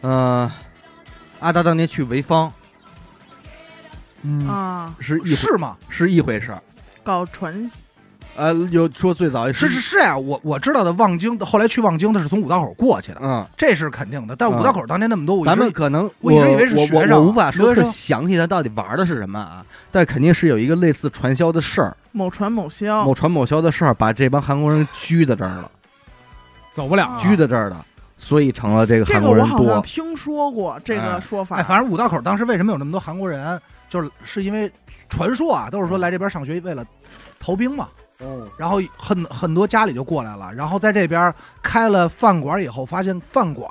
[0.00, 0.50] 呃，
[1.40, 2.52] 阿达当年去潍坊
[4.22, 5.76] 嗯，啊，是一回是吗？
[5.88, 6.62] 是一回事儿。
[7.02, 7.70] 搞传
[8.34, 14.34] 呃，有说最早是是是呀，我我知道的望京，后来去望京的是从五道口过去的，嗯，这是肯定的。
[14.34, 19.64] 但嗯五道口当年那么多，咱们可能我一直以为是我学生我我无法说特留学生详细，他到底玩的是什么啊？
[19.90, 25.70] 但肯定是有一个类似传销的事儿，某传某销某，传某销的事儿，把这帮韩国人拘在这儿了，
[26.72, 27.84] 走不了啊，拘在这儿了，
[28.16, 29.82] 所以成了这个韩国人个我好像多。
[29.82, 31.56] 听说过这个说法。
[31.56, 33.60] 哎，反正五道口当时为什么有那么多韩国人，
[33.90, 34.72] 就是是因为
[35.10, 36.82] 传说啊，都是说来这边上学为了
[37.38, 37.88] 逃兵嘛。
[38.22, 43.68] 嗯，然后很很多家里就过来了，然后在这边开了饭馆以后，发现饭馆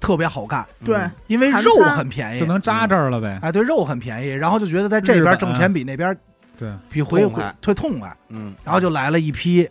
[0.00, 3.38] 特别好干，对，嗯因为肉很便宜，就能扎这儿了呗。
[3.42, 6.16] 哎，对，肉很便宜，然后就觉得在这边挣钱比那边
[6.58, 7.54] 对，比回痛快。
[7.60, 9.68] 退痛快，嗯，然后就来了一批。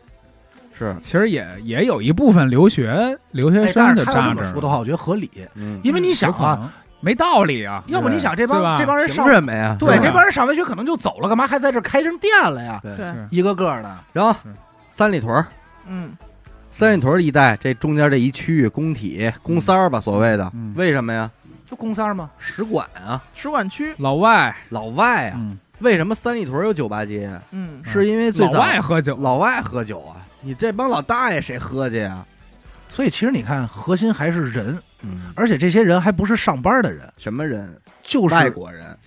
[0.73, 9.75] 是，其实也也有一部分留学留学生就是他要扎这么说的话，我觉得合理，嗯，因为你想啊，没道理啊，要不你想这帮这帮人上什么呀？
[9.79, 12.79] 对这帮人上完学可能就走了，干嘛还在这儿开成店了呀？
[12.81, 12.93] 对。
[13.29, 14.33] 一个个的，然后
[14.87, 15.43] 三里屯，
[15.87, 16.15] 嗯，
[16.69, 20.49] 三里屯一带这中间这一区域工体工三儿吧，所谓的。
[20.53, 21.29] 嗯，为什么呀？
[21.69, 22.29] 就工三儿吗。
[22.37, 27.41] 使馆啊，使馆区，老外，老外啊，嗯，为什么三里屯有酒吧街啊？
[27.51, 32.23] 嗯，是因为最老外喝酒，老外喝酒啊，你这帮老大爷谁喝去呀？
[32.89, 37.75] 所以其实你看，核心还是人，嗯，而且这些人还不是上班的人，什么人？
[38.03, 38.97] 就是外国人，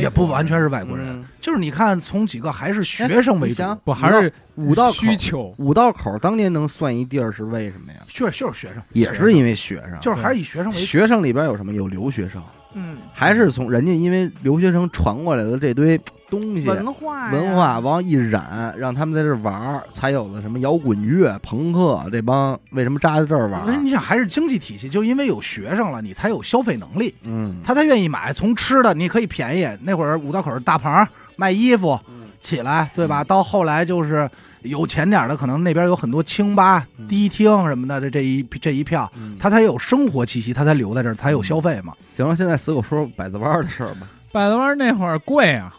[0.00, 1.24] 也不完全是外国人，嗯。
[1.40, 7.98] 就是你看从几个还是学生为主，不还是五道口需求，五道口当年能算一地儿是为什么呀？
[8.08, 10.78] 确就是学生，也是因为学生，就是还是以学生为主。
[10.78, 11.72] 学生里边有什么？
[11.72, 12.42] 有留学生，
[12.74, 16.00] 嗯，还是从人家因为留学生传过来的这堆
[16.40, 16.66] 东西。
[16.66, 23.76] 文化文化往一染，让他们在这玩儿，才有了什么摇滚乐、朋克这帮为什么扎在这儿玩儿？
[23.82, 28.32] 你想，还是经济体系，就因为有学生了，你才有消费能力，嗯，他才愿意买。
[28.32, 31.06] 从吃的你可以便宜，那会儿五道口大棚
[31.36, 33.22] 卖衣服嗯起来，对吧？
[33.22, 34.28] 嗯到后来就是
[34.62, 41.92] 有钱点的，可能那边有很多清吧、嗯迪厅什么的，这这一这一票，嗯他才有生活气息，他才留在这儿，才有消费嘛。
[42.16, 44.08] 行了，现在死狗说百子湾的事儿吧。
[44.32, 45.74] 百子湾那会儿贵啊，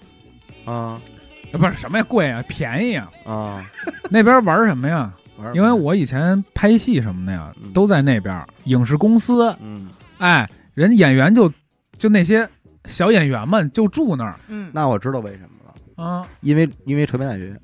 [0.66, 1.00] 啊。
[1.52, 3.08] 呃不是什么呀贵啊，便宜啊。
[3.26, 3.64] 啊，
[4.10, 5.14] 那边玩什么呀？
[5.38, 9.88] 玩因为我以前拍戏什么的呀嗯，都在那边影视公司，嗯，
[10.18, 11.52] 哎，人演员就
[11.96, 12.50] 就那些
[12.86, 14.36] 小演员们就住那儿。
[14.48, 16.28] 嗯，那我知道为什么了，啊。
[16.42, 17.56] 因为因为传媒大学。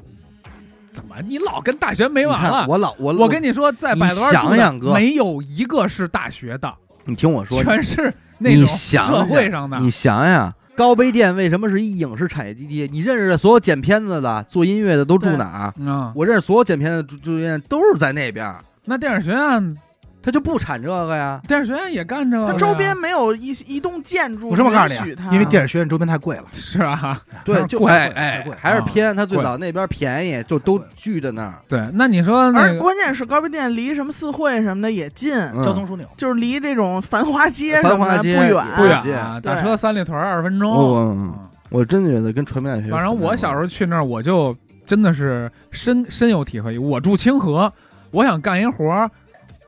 [0.93, 1.15] 怎么？
[1.27, 2.49] 你老跟大学没完了？
[2.49, 4.93] 你看我老我我跟你说，在百子湾住的想想哥。
[4.93, 6.71] 没有一个是大学的，
[7.05, 9.79] 你听我说，全是那你种想社会上的。
[9.79, 12.87] 你想想，高碑店为什么是一影视产业基地？
[12.89, 15.73] 你认识的所有剪片子的、做音乐的都住哪儿？
[15.77, 19.77] 嗯，我认识所有剪片子、住住院都是在那边儿，那电影学院，
[20.21, 21.39] 他就不产这个呀。
[21.47, 26.43] 电影学院也干这个呀，它周边没有一一栋建筑我这么告诉允许它，你啊，因为电影学院周边太贵了。
[26.51, 29.15] 是啊，对， 就贵贵哎还是偏。
[29.15, 31.55] 他最贵早那边便宜，就都聚在那儿。
[31.67, 31.87] 对。
[31.93, 40.71] 那你说那而个关键是高碑店离什么四惠什么的也近，嗯交通枢纽，就是离这种繁华街什么的繁华街不远，不远远啊，对打车三里屯二十分钟。
[40.71, 41.33] 我嗯
[41.69, 44.55] 我真觉得跟传媒大学，反正我小时候去那儿，我就
[44.85, 46.79] 真的是深深有体会。
[46.79, 47.71] 我住清河，
[48.09, 49.11] 我想干一活儿，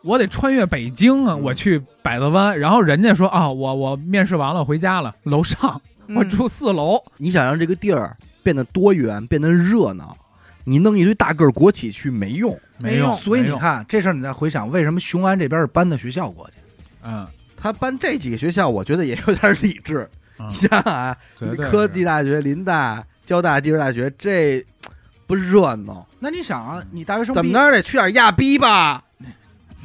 [0.03, 10.17] 我得穿越北京啊，嗯我去百子湾，然后人家说啊，我我面试完了回家了，楼上嗯我住四楼，你想让这个地儿变得多元，变得热闹，
[10.63, 12.57] 你弄一堆大个儿国企去没用。
[12.79, 16.57] 没用所以你看这事儿，你再回想，为什么雄安这边是搬的学校过去？
[17.03, 20.09] 嗯，他搬这几个学校，我觉得也有点理智。
[20.39, 21.15] 嗯你想想啊，
[21.69, 24.65] 科技大学、林大、交大、地质大学，这
[25.27, 26.07] 不热闹？
[26.17, 29.03] 那你想啊，你大学生怎么着得去点亚逼吧？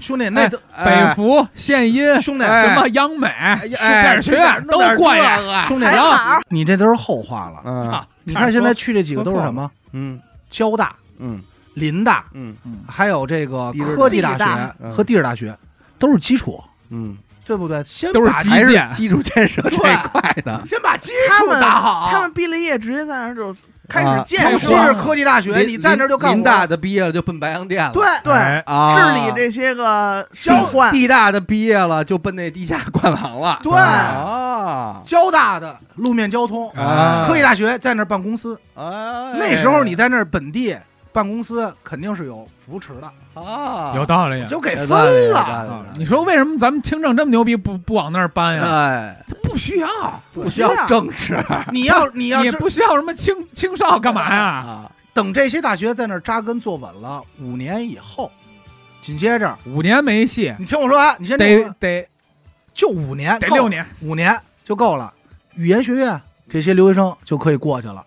[0.01, 5.40] 兄弟，那都北哎服、现音、兄弟，哎什么央美、哎电影学院都过呀。
[5.40, 5.64] 呀。
[5.66, 7.62] 兄弟，还然后你这都是后话了。
[7.64, 8.07] 嗯操！
[8.24, 9.70] 你看现在去这几个都是什么？
[9.92, 10.20] 嗯
[10.51, 11.40] 交大、嗯
[11.74, 12.57] 林大，嗯
[12.88, 15.57] 还有这个科技大学嗯和地质大学，
[15.99, 17.82] 都是基础，嗯，对不对？
[17.84, 20.62] 先都是把还是基建基础建设这一块的。
[20.66, 22.09] 先把基础他们打好。
[22.11, 23.55] 他们毕了业直接在那儿就
[23.89, 27.93] 开啊始建尤设，其是科技大学，你在那儿就干活林大的毕业了就奔白洋淀了。
[27.93, 33.61] 对对哎啊，治理这些个交换，地大的毕业了就奔那地下灌廊了。
[33.62, 40.76] 对啊，交大的路面交通，啊科技大学在那儿办公司，啊，那时候你在那儿本地
[41.17, 43.95] 办公司肯定是有扶持的，啊。
[43.97, 44.47] 有道理。
[44.47, 45.87] 就给分有道理有道了。
[45.95, 48.62] 你说为什么咱们清政这么牛逼，不不往那儿搬呀？
[48.67, 49.89] 哎，他不需要，
[50.35, 50.87] 不需要。
[50.87, 51.43] 政治。
[51.73, 54.43] 你要你要知你不需要什么清清少干嘛呀？
[54.43, 58.31] 啊，等这些大学在那儿扎根坐稳了五年以后，
[59.01, 59.57] 紧接着。
[59.64, 62.09] 五年没戏，你听我说完，你先听我说，得得
[62.75, 63.87] 就五年，得六，年。
[64.03, 65.11] 五年就够了。
[65.55, 68.05] 语言学院这些留学生就可以过去了，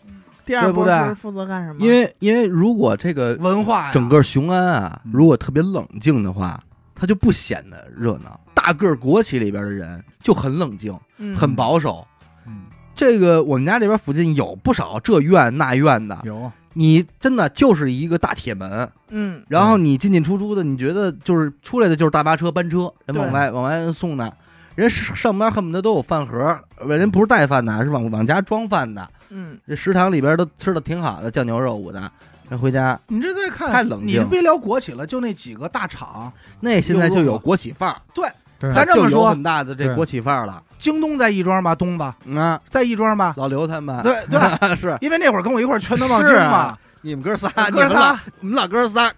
[0.49, 0.97] 第二对不对？
[0.97, 1.77] 波是负责干什么？
[1.79, 5.11] 因为因为如果这个文化整个雄安啊，嗯。
[5.13, 6.59] 如果特别冷静的话，
[6.95, 8.39] 它就不显得热闹。
[8.55, 11.35] 大个儿国企里边的人就很冷静，嗯。
[11.35, 12.03] 很保守。
[12.47, 12.63] 嗯，
[12.95, 19.43] 这个我们家这边附近有不少这院那院的，有你真的就是一个大铁门，嗯。
[19.49, 24.33] 然后你进进出出的，你觉得就是出来的就是大巴车班车，人往外往外送的，
[24.73, 29.07] 人上上班恨不得都有饭盒，人不是带饭的，是往往家装饭的。
[29.29, 29.57] 嗯。
[29.67, 32.11] 这食堂里边都吃的挺好的，酱牛肉五的，
[32.49, 34.21] 咱回家你这再看，太冷静。
[34.21, 38.27] 你别聊国企了，就那几个大厂，那现在就有国企范儿，对。
[38.73, 40.61] 咱这么说很大的这国企范儿了。
[40.77, 44.03] 京东在亦庄吧，东吧，嗯啊，在亦庄吧，老刘他们。
[44.03, 44.39] 对对，
[44.75, 44.97] 是。
[44.99, 46.57] 因为那会儿跟我一块儿全都往京是嘛。
[46.57, 49.11] 啊，你们哥仨，哥你们仨老，你们老哥仨，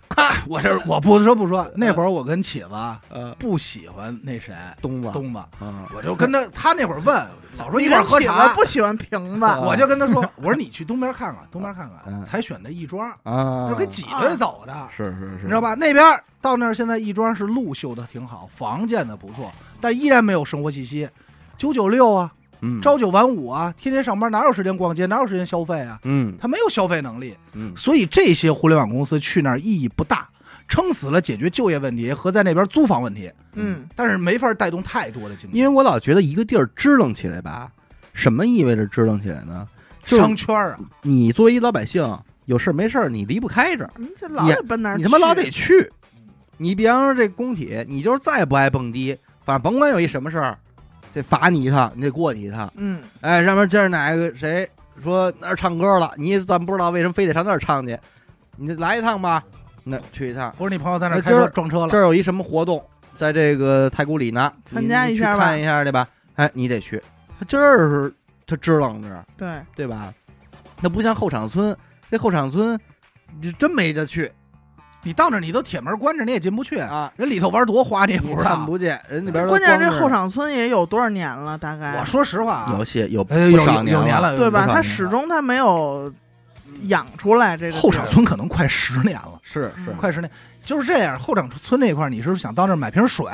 [0.48, 2.70] 我这我不说不说，那会儿我跟起子
[3.10, 7.28] 呃，不喜欢那谁东子，东子，啊，我就跟他， 他那会儿问，
[7.58, 12.24] 老说一块儿喝茶，不喜欢瓶子，啊 我就跟他说，我说你去东边看看，东边看看，嗯。
[12.24, 15.62] 才选的亦庄，啊，就给挤兑走的，是是是，你知道？
[15.62, 15.74] 吧？
[15.74, 16.06] 那边
[16.40, 21.10] 到那儿现在亦庄是路修的挺好，房建的不错，但依然没有生活气息。
[21.58, 26.00] 九九六啊，嗯，朝九晚五啊，天天上班哪有时间逛街，哪有时间消费啊？
[26.04, 26.36] 嗯。
[26.40, 27.74] 他没有消费能力，嗯。
[27.76, 30.30] 所以这些互联网公司去那儿意义不大，
[30.68, 35.58] 撑死了解决就业问题和在那边租房问题，嗯，但是没法带动太多的经济。
[35.58, 37.72] 因为我老觉得一个地儿支棱起来吧，
[38.14, 39.68] 什么意味着支棱起来呢？
[40.04, 42.04] 就是商圈啊，你作为一老百姓，
[42.46, 45.92] 有事儿没事儿你离不开这儿，你这老得奔那儿，你他妈老得去。
[46.58, 50.58] 你比方说这工体，你就是再不爱蹦迪，反正甭管有一什么事儿，
[51.14, 52.72] 得罚你一趟，你得过去一趟。
[52.76, 54.70] 嗯，哎，上面这儿哪个谁
[55.02, 57.98] 说那儿唱歌了，你咱不知道为什么非得上那儿唱去，
[58.58, 59.44] 你来一趟吧，
[59.84, 60.54] 那去一趟。
[60.58, 62.84] 不是你朋友在那儿开哎今儿车撞车了这，儿有一什么活动，
[63.16, 66.08] 在这个太古里呢，参加一下吧看一下去吧。
[66.36, 67.02] 哎，你得去，
[67.40, 68.14] 他今儿是
[68.48, 70.14] 他支棱着，对，对吧？
[70.80, 71.76] 那不像后场村，
[72.10, 72.80] 这后场村
[73.40, 74.32] 你真没得去
[75.04, 76.78] 你到那儿你都铁门关着，你也进不去。
[76.78, 78.56] 啊，人里头玩多花你也不知道。
[78.56, 81.58] 看不见，人里边都关键是这后场村也有多少年了？
[81.58, 84.62] 大概我说实话啊，有些有有有少年年了，对吧？
[84.62, 86.12] 不少年它始终他没有
[86.84, 90.30] 养出来这个后场村可能快十年了，是是嗯快十年，
[90.66, 91.20] 就是这样。
[91.20, 93.26] 后场村那块儿，你是想到那儿买瓶水，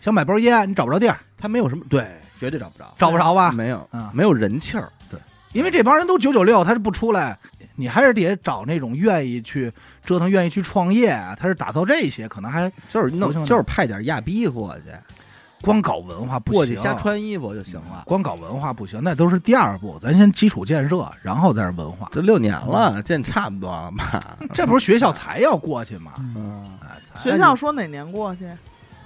[0.00, 2.06] 想买包烟，你找不着地儿，他没有什么对，
[2.38, 3.52] 绝对找不着，找不着吧？
[3.52, 5.18] 没有嗯没有人气儿，对
[5.52, 7.38] 因为这帮人都九九六，他是不出来，
[7.76, 9.72] 你还是得找那种愿意去
[10.04, 11.36] 折腾、愿意去创业啊。
[11.38, 14.84] 他是打造这些，可能还就是弄就是派点亚逼过去，
[15.62, 18.02] 光搞文化不行，过去瞎穿衣服就行了。
[18.06, 22.08] 光搞文化不行，那都是第二步，咱先基础建设，然后再是文化。
[22.12, 24.20] 这六年了，见差不多了吧？
[24.52, 26.12] 这不是学校才要过去吗？
[26.18, 26.78] 嗯
[27.18, 28.48] 学校说哪年过去？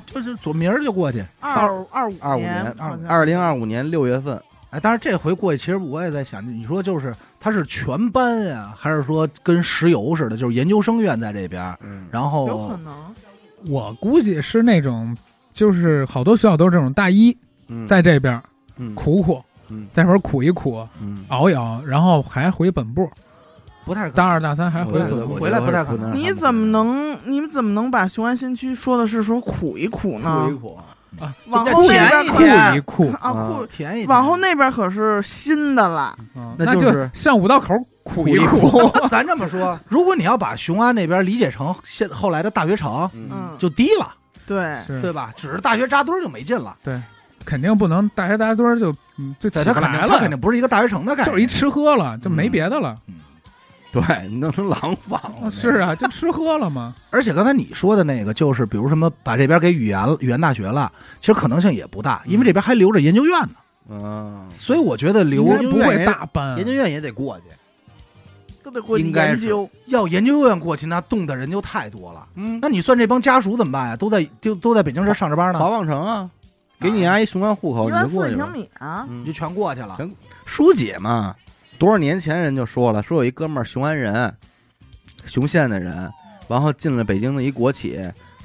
[0.07, 1.25] 就是左明儿就过去。
[1.39, 12.95] 二二五二五年年，好像二零二五年六月份，哎，但是这回过去，其实我也在想，你说就是他是全班呀、还是说跟石油似的，就是研究生院在这边，嗯，然有可能，
[13.69, 15.17] 我估计是那种，
[15.53, 18.41] 就是好多学校都是这种大一嗯在这边
[18.77, 23.11] 嗯苦苦，嗯在这边苦一苦，嗯，熬一熬，然后还回本部，
[23.85, 25.17] 不太可大二大三还回本部。
[25.17, 30.55] 我觉得我回来不不太可能你怎么能你们怎么能把雄安新区说的是说苦一苦呢苦一？
[30.55, 30.79] 苦？
[31.19, 34.15] 啊，往后那边甜一苦甜一苦，啊？
[34.15, 44.15] 往后那边可是新的了，嗯那那就是像五道口苦一苦苦， 咱这么说，如果你要把雄安那边理解成现后来的大学城，嗯，嗯，就低了，
[44.47, 45.33] 对，是对吧？
[45.37, 47.01] 只是大学扎堆儿就没劲了，对
[47.45, 52.97] 肯定不能大学扎堆儿就嗯就起对，它不来肯定它肯了，定不是一个大学城的概念，就是一吃喝了就没嗯别的了。
[53.93, 56.95] 对，你弄成廊坊了，是啊，就吃喝了嘛。
[57.11, 63.55] 而且刚才你说的那个，就是比如什么把这边给语言语言大学了，其实可能性也不大，因为这边还留着研究院呢，
[63.91, 67.45] 嗯，所以我觉得留不会大班，研究院也得过去，
[68.63, 69.69] 都得过去应该是研究。
[69.87, 72.25] 要研究院过去，那动的人就太多了。
[72.37, 73.97] 嗯，那你算这帮家属怎么办呀？
[73.97, 76.31] 都在就都在北京这上着班呢，华望城啊，
[76.79, 78.63] 给你阿一雄安户口，一万你就过去吧四平。
[78.63, 79.99] 米啊，嗯你就全过去了。
[80.45, 81.35] 舒姐嘛，
[81.81, 84.37] 多少年前人就说了，说有一哥们儿雄安人，
[85.25, 86.13] 雄县的人，
[86.47, 87.99] 然后进了北京的一国企，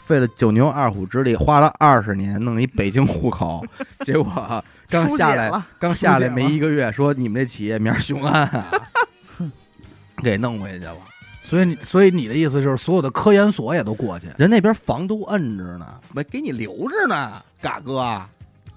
[0.05, 3.61] 费了九牛二虎之力，花了二十年弄一北京户口，
[4.05, 8.71] 结果刚下来，刚下来没一个月，说你们这企业名儿雄安啊，
[10.23, 10.95] 给弄回去了。
[11.43, 14.27] 所以你所以你的意思就是，所有的科研所也都过去。
[14.37, 18.17] 人那边房都摁着呢，没给你留着呢，嘎哥，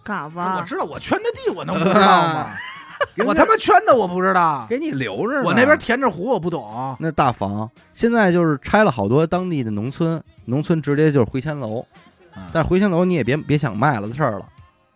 [0.03, 2.51] 嘎巴我知道，我圈的地，我能不知道吗？
[3.27, 5.43] 我他妈圈的我不知道，给你留着呢。
[5.45, 6.97] 我那边填着湖我不懂。
[6.99, 11.85] 那大房现在就是拆了好多当地的农村，农村直接就是回迁楼，
[12.37, 14.47] 嗯但是回迁楼你也别别想卖了的事儿了，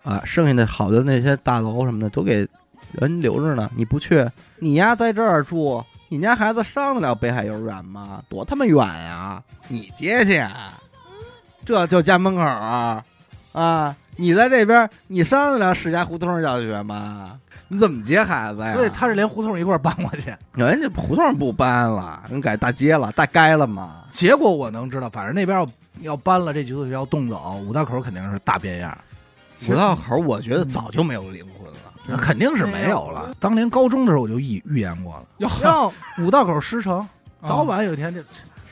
[0.03, 2.46] 啊，剩下的好的那些大楼什么的都给
[2.92, 4.24] 人留着呢，你不去，
[4.59, 8.22] 你丫在这儿住，你家孩子上得了北海幼儿园吗？
[8.28, 9.42] 多他妈远呀！
[9.68, 10.44] 你接去，
[11.64, 13.03] 这就家门口啊
[13.53, 13.96] 啊！
[14.16, 17.38] 你在这边，你上得了史家胡同小学吗？
[17.72, 18.74] 你怎么接孩子呀？
[18.74, 20.34] 所以他是连胡同一块搬过去。
[20.54, 24.02] 人家胡同不搬了，人改大街了，大街了嘛。
[24.10, 25.66] 结果我能知道，反正那边要
[26.02, 28.96] 要搬了，这几所学校动走，五道口肯定是大变样，
[29.70, 31.78] 五道口，我觉得早就没有灵魂了。
[32.06, 33.34] 那肯定是没有了。
[33.40, 35.92] 当年高中的时候我就预预言过了，哟，哟，
[36.22, 37.08] 五道口师城
[37.42, 38.20] 早晚有一天就，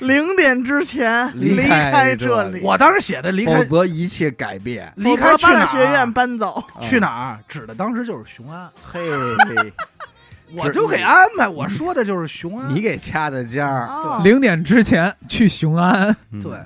[0.00, 4.92] 零点之前离离开这里，我当时写的离开否则一切改变。
[4.96, 5.66] 离开去哪儿？
[5.66, 6.62] 学院搬走。
[6.80, 8.68] 去哪儿，指的当时就是雄安。
[8.90, 9.00] 嘿，
[10.56, 12.74] 我就给安排，我说的就是雄安。
[12.74, 14.20] 你给掐的尖儿，哦。
[14.24, 16.14] 零点之前去雄安。
[16.32, 16.42] 嗯。
[16.42, 16.58] 对，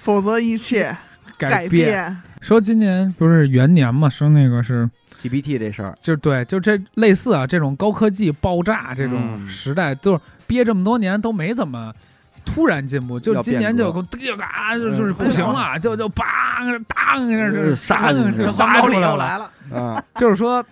[0.00, 0.96] 否则一切
[1.38, 1.86] 改变。
[1.86, 2.16] 变。
[2.40, 4.88] 说今年不是元年嘛，说那个是
[5.20, 9.46] GPT 这事儿，就对，就这类似啊，这种高科技爆炸这种嗯。
[9.46, 11.92] 时代，就是憋这么多年都没怎么
[12.44, 16.24] 突然进步，就今年就嘚嘎就就是嗯不行了，就就梆
[16.62, 19.10] 当就了高里杀出来了。
[19.10, 20.64] 又来了，啊，就是说，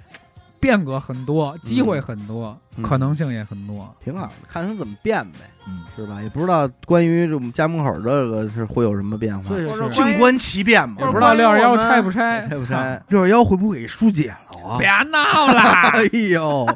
[0.61, 3.95] 变革很多，机会很多，嗯可能性也很多。
[4.03, 6.21] 挺好的，看他怎么变呗，嗯，是吧？
[6.23, 9.55] 也不知道关于我们家门口这个是会有什么变化，
[9.91, 11.07] 静观其变嘛也。
[11.07, 13.01] 不知道六二幺拆不拆拆，拆不拆？
[13.09, 14.79] 六二幺会不会给疏解了啊？
[14.79, 16.66] 别闹了哎，呦，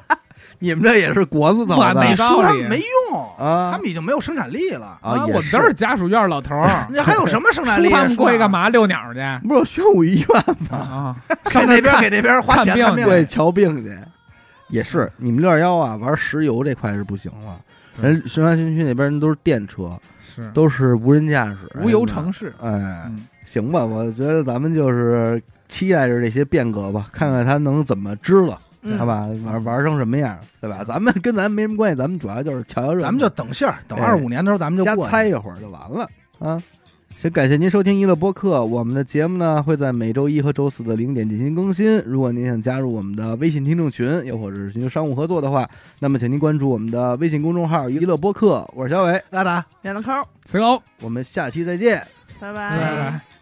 [0.62, 4.98] 你们这也是国字头我没说他们没用，啊他们已经没有生产力了。
[5.02, 7.88] 啊，我们都是家属院老头儿，你 还有什么生产力？
[7.88, 8.68] 输他们过去干嘛？
[8.68, 11.16] 遛鸟去不是有宣武医院吗？
[11.50, 13.98] 上那那边给那边花钱看病看病对，瞧病去。
[14.68, 17.58] 也是，你们六二幺啊，玩石油这块是不行了。
[18.00, 19.90] 人雄安新区那边人都是电车，
[20.20, 22.54] 是都是无人驾驶，无油城市。
[22.62, 22.70] 哎，
[23.06, 29.28] 嗯，行吧，我觉得咱们就是期待着这些变革吧，看看他能怎么支了，嗯好吧？
[29.44, 30.82] 玩玩成什么样，对吧？
[30.84, 36.08] 咱们跟咱没什么关系，咱们主要就是瞧瞧热闹，咱们就等信儿，等哎二五年的时候咱们就瞎过去猜一会儿就完了
[36.38, 36.62] 啊。
[37.16, 42.02] 行，感谢您收听娱乐播客，我们的节目呢会在每周一和周四的零点进行更新。
[42.04, 45.68] 如果您想加入我们的微信听众群，又或者是寻求商务合作的话，
[46.00, 49.64] 那么请您关注我们的微信公众号“娱乐播客”，我是小伟，拉达。
[49.82, 50.10] 两个扣，
[50.46, 52.04] 随高，我们下期再见。
[52.40, 53.41] 拜拜拜。